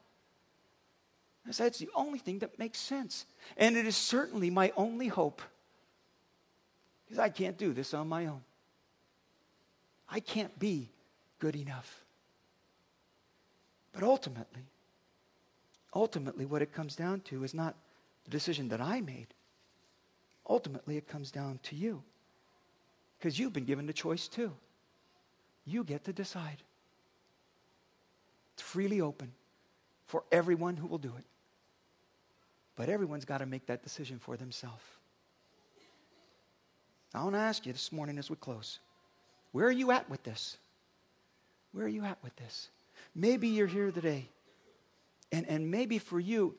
I 1.47 1.51
said 1.51 1.67
it's 1.67 1.79
the 1.79 1.89
only 1.95 2.19
thing 2.19 2.39
that 2.39 2.57
makes 2.57 2.79
sense. 2.79 3.25
And 3.55 3.77
it 3.77 3.85
is 3.85 3.95
certainly 3.95 4.49
my 4.49 4.73
only 4.75 5.07
hope. 5.07 5.41
Because 7.05 7.19
I 7.19 7.29
can't 7.29 7.57
do 7.57 7.71
this 7.71 7.93
on 7.93 8.09
my 8.09 8.25
own. 8.25 8.41
I 10.09 10.19
can't 10.19 10.57
be 10.57 10.89
good 11.39 11.55
enough. 11.55 12.03
But 13.93 14.03
ultimately, 14.03 14.65
ultimately, 15.93 16.45
what 16.45 16.61
it 16.61 16.73
comes 16.73 16.95
down 16.95 17.21
to 17.21 17.43
is 17.43 17.53
not 17.53 17.75
the 18.25 18.31
decision 18.31 18.69
that 18.69 18.81
I 18.81 19.01
made. 19.01 19.27
Ultimately, 20.49 20.97
it 20.97 21.07
comes 21.07 21.31
down 21.31 21.59
to 21.63 21.75
you. 21.75 22.03
Because 23.17 23.39
you've 23.39 23.53
been 23.53 23.65
given 23.65 23.85
the 23.85 23.93
choice 23.93 24.27
too. 24.27 24.51
You 25.65 25.83
get 25.83 26.05
to 26.05 26.13
decide. 26.13 26.63
It's 28.53 28.63
freely 28.63 29.01
open 29.01 29.31
for 30.05 30.23
everyone 30.31 30.77
who 30.77 30.87
will 30.87 30.97
do 30.97 31.13
it. 31.17 31.25
But 32.75 32.89
everyone's 32.89 33.25
got 33.25 33.39
to 33.39 33.45
make 33.45 33.65
that 33.67 33.83
decision 33.83 34.19
for 34.19 34.37
themselves. 34.37 34.83
I 37.13 37.23
want 37.23 37.35
to 37.35 37.39
ask 37.39 37.65
you 37.65 37.71
this 37.71 37.91
morning 37.91 38.17
as 38.17 38.29
we 38.29 38.35
close 38.35 38.79
where 39.53 39.65
are 39.65 39.71
you 39.71 39.91
at 39.91 40.09
with 40.09 40.21
this? 40.23 40.57
Where 41.71 41.85
are 41.85 41.89
you 41.89 42.03
at 42.03 42.17
with 42.21 42.35
this? 42.35 42.69
Maybe 43.15 43.47
you're 43.47 43.67
here 43.67 43.89
today, 43.91 44.27
and, 45.31 45.47
and 45.47 45.71
maybe 45.71 45.97
for 45.97 46.19
you, 46.19 46.55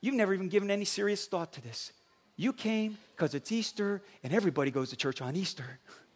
you've 0.00 0.14
never 0.14 0.32
even 0.32 0.48
given 0.48 0.70
any 0.70 0.86
serious 0.86 1.26
thought 1.26 1.52
to 1.52 1.60
this. 1.62 1.92
You 2.36 2.54
came 2.54 2.96
because 3.14 3.34
it's 3.34 3.52
Easter, 3.52 4.00
and 4.24 4.32
everybody 4.32 4.70
goes 4.70 4.88
to 4.90 4.96
church 4.96 5.20
on 5.20 5.36
Easter. 5.36 5.78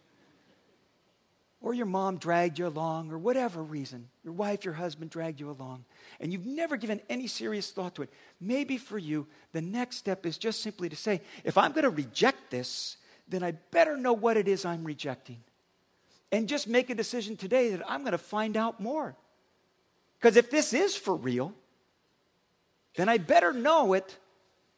or 1.64 1.72
your 1.72 1.86
mom 1.86 2.18
dragged 2.18 2.58
you 2.58 2.66
along, 2.66 3.10
or 3.10 3.16
whatever 3.16 3.62
reason, 3.62 4.06
your 4.22 4.34
wife, 4.34 4.66
your 4.66 4.74
husband 4.74 5.10
dragged 5.10 5.40
you 5.40 5.48
along, 5.50 5.82
and 6.20 6.30
you've 6.30 6.44
never 6.44 6.76
given 6.76 7.00
any 7.08 7.26
serious 7.26 7.70
thought 7.70 7.94
to 7.94 8.02
it, 8.02 8.10
maybe 8.38 8.76
for 8.76 8.98
you, 8.98 9.26
the 9.52 9.62
next 9.62 9.96
step 9.96 10.26
is 10.26 10.36
just 10.36 10.62
simply 10.62 10.90
to 10.90 10.96
say, 10.96 11.22
if 11.42 11.56
I'm 11.56 11.72
going 11.72 11.84
to 11.84 11.90
reject 11.90 12.50
this, 12.50 12.98
then 13.28 13.42
I 13.42 13.52
better 13.70 13.96
know 13.96 14.12
what 14.12 14.36
it 14.36 14.46
is 14.46 14.66
I'm 14.66 14.84
rejecting. 14.84 15.38
And 16.30 16.50
just 16.50 16.68
make 16.68 16.90
a 16.90 16.94
decision 16.94 17.34
today 17.34 17.70
that 17.70 17.90
I'm 17.90 18.00
going 18.00 18.12
to 18.12 18.18
find 18.18 18.58
out 18.58 18.78
more. 18.78 19.16
Because 20.20 20.36
if 20.36 20.50
this 20.50 20.74
is 20.74 20.94
for 20.94 21.16
real, 21.16 21.54
then 22.96 23.08
I 23.08 23.16
better 23.16 23.54
know 23.54 23.94
it 23.94 24.18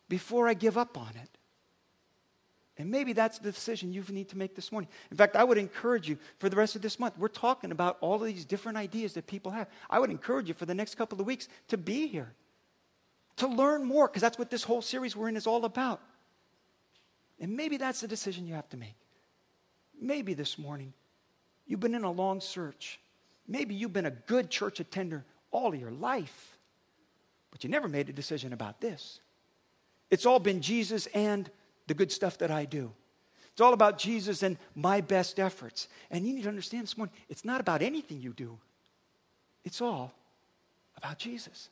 before 0.09 0.47
I 0.47 0.55
give 0.55 0.79
up 0.79 0.97
on 0.97 1.11
it. 1.21 1.36
And 2.79 2.91
maybe 2.91 3.15
that's 3.15 3.39
the 3.39 3.51
decision 3.51 3.93
you 3.93 4.05
need 4.11 4.29
to 4.29 4.37
make 4.37 4.55
this 4.55 4.71
morning. 4.71 4.91
In 5.11 5.17
fact, 5.17 5.35
I 5.35 5.45
would 5.45 5.57
encourage 5.57 6.09
you 6.09 6.19
for 6.39 6.51
the 6.51 6.57
rest 6.57 6.77
of 6.77 6.83
this 6.83 7.01
month. 7.01 7.17
We're 7.17 7.29
talking 7.29 7.73
about 7.73 7.97
all 8.01 8.17
of 8.17 8.27
these 8.27 8.45
different 8.45 8.77
ideas 8.77 9.15
that 9.15 9.27
people 9.27 9.51
have. 9.53 9.69
I 9.89 9.99
would 9.99 10.11
encourage 10.11 10.49
you 10.49 10.55
for 10.55 10.67
the 10.67 10.75
next 10.75 10.97
couple 10.97 11.19
of 11.19 11.27
weeks 11.27 11.49
to 11.69 11.79
be 11.79 12.07
here, 12.07 12.33
to 13.37 13.47
learn 13.47 13.85
more, 13.85 14.09
because 14.09 14.21
that's 14.21 14.39
what 14.39 14.51
this 14.51 14.63
whole 14.63 14.83
series 14.83 15.17
we're 15.17 15.29
in 15.29 15.37
is 15.37 15.47
all 15.47 15.65
about. 15.65 16.03
And 17.41 17.57
maybe 17.57 17.79
that's 17.79 18.01
the 18.01 18.09
decision 18.09 18.47
you 18.47 18.55
have 18.55 18.69
to 18.71 18.77
make. 18.77 18.97
Maybe 19.99 20.35
this 20.35 20.59
morning 20.59 20.93
you've 21.67 21.81
been 21.81 21.95
in 21.95 22.05
a 22.05 22.11
long 22.11 22.43
search. 22.43 23.01
Maybe 23.49 23.75
you've 23.75 23.93
been 23.93 24.07
a 24.07 24.11
good 24.11 24.51
church 24.51 24.81
attender 24.81 25.25
all 25.51 25.75
your 25.75 25.91
life, 25.91 26.59
but 27.51 27.65
you 27.65 27.71
never 27.71 27.89
made 27.89 28.11
a 28.11 28.13
decision 28.13 28.53
about 28.53 28.83
this. 28.83 29.21
It's 30.11 30.27
all 30.27 30.39
been 30.39 30.61
Jesus 30.61 31.07
and 31.07 31.51
the 31.87 31.95
good 31.95 32.11
stuff 32.13 32.39
that 32.39 32.51
I 32.51 32.65
do. 32.65 32.93
It's 33.53 33.61
all 33.61 33.73
about 33.73 33.99
Jesus 33.99 34.43
and 34.43 34.59
my 34.75 35.01
best 35.01 35.41
efforts. 35.41 35.89
And 36.11 36.27
you 36.27 36.35
need 36.35 36.43
to 36.43 36.49
understand 36.49 36.83
this 36.83 36.99
morning, 36.99 37.15
it's 37.29 37.45
not 37.45 37.61
about 37.61 37.81
anything 37.81 38.21
you 38.21 38.33
do. 38.33 38.59
It's 39.65 39.81
all 39.81 40.13
about 40.97 41.19
Jesus. 41.19 41.71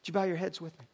Would 0.00 0.08
you 0.08 0.14
bow 0.14 0.24
your 0.24 0.36
heads 0.36 0.60
with 0.60 0.72
me? 0.78 0.86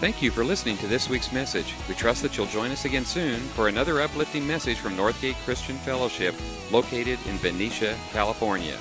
Thank 0.00 0.20
you 0.20 0.30
for 0.30 0.44
listening 0.44 0.76
to 0.78 0.86
this 0.86 1.08
week's 1.08 1.32
message. 1.32 1.72
We 1.88 1.94
trust 1.94 2.22
that 2.22 2.36
you'll 2.36 2.46
join 2.48 2.70
us 2.70 2.84
again 2.84 3.06
soon 3.06 3.40
for 3.40 3.68
another 3.68 4.02
uplifting 4.02 4.46
message 4.46 4.76
from 4.76 4.96
Northgate 4.96 5.36
Christian 5.44 5.76
Fellowship, 5.76 6.34
located 6.70 7.18
in 7.26 7.38
Benicia, 7.38 7.96
California. 8.12 8.76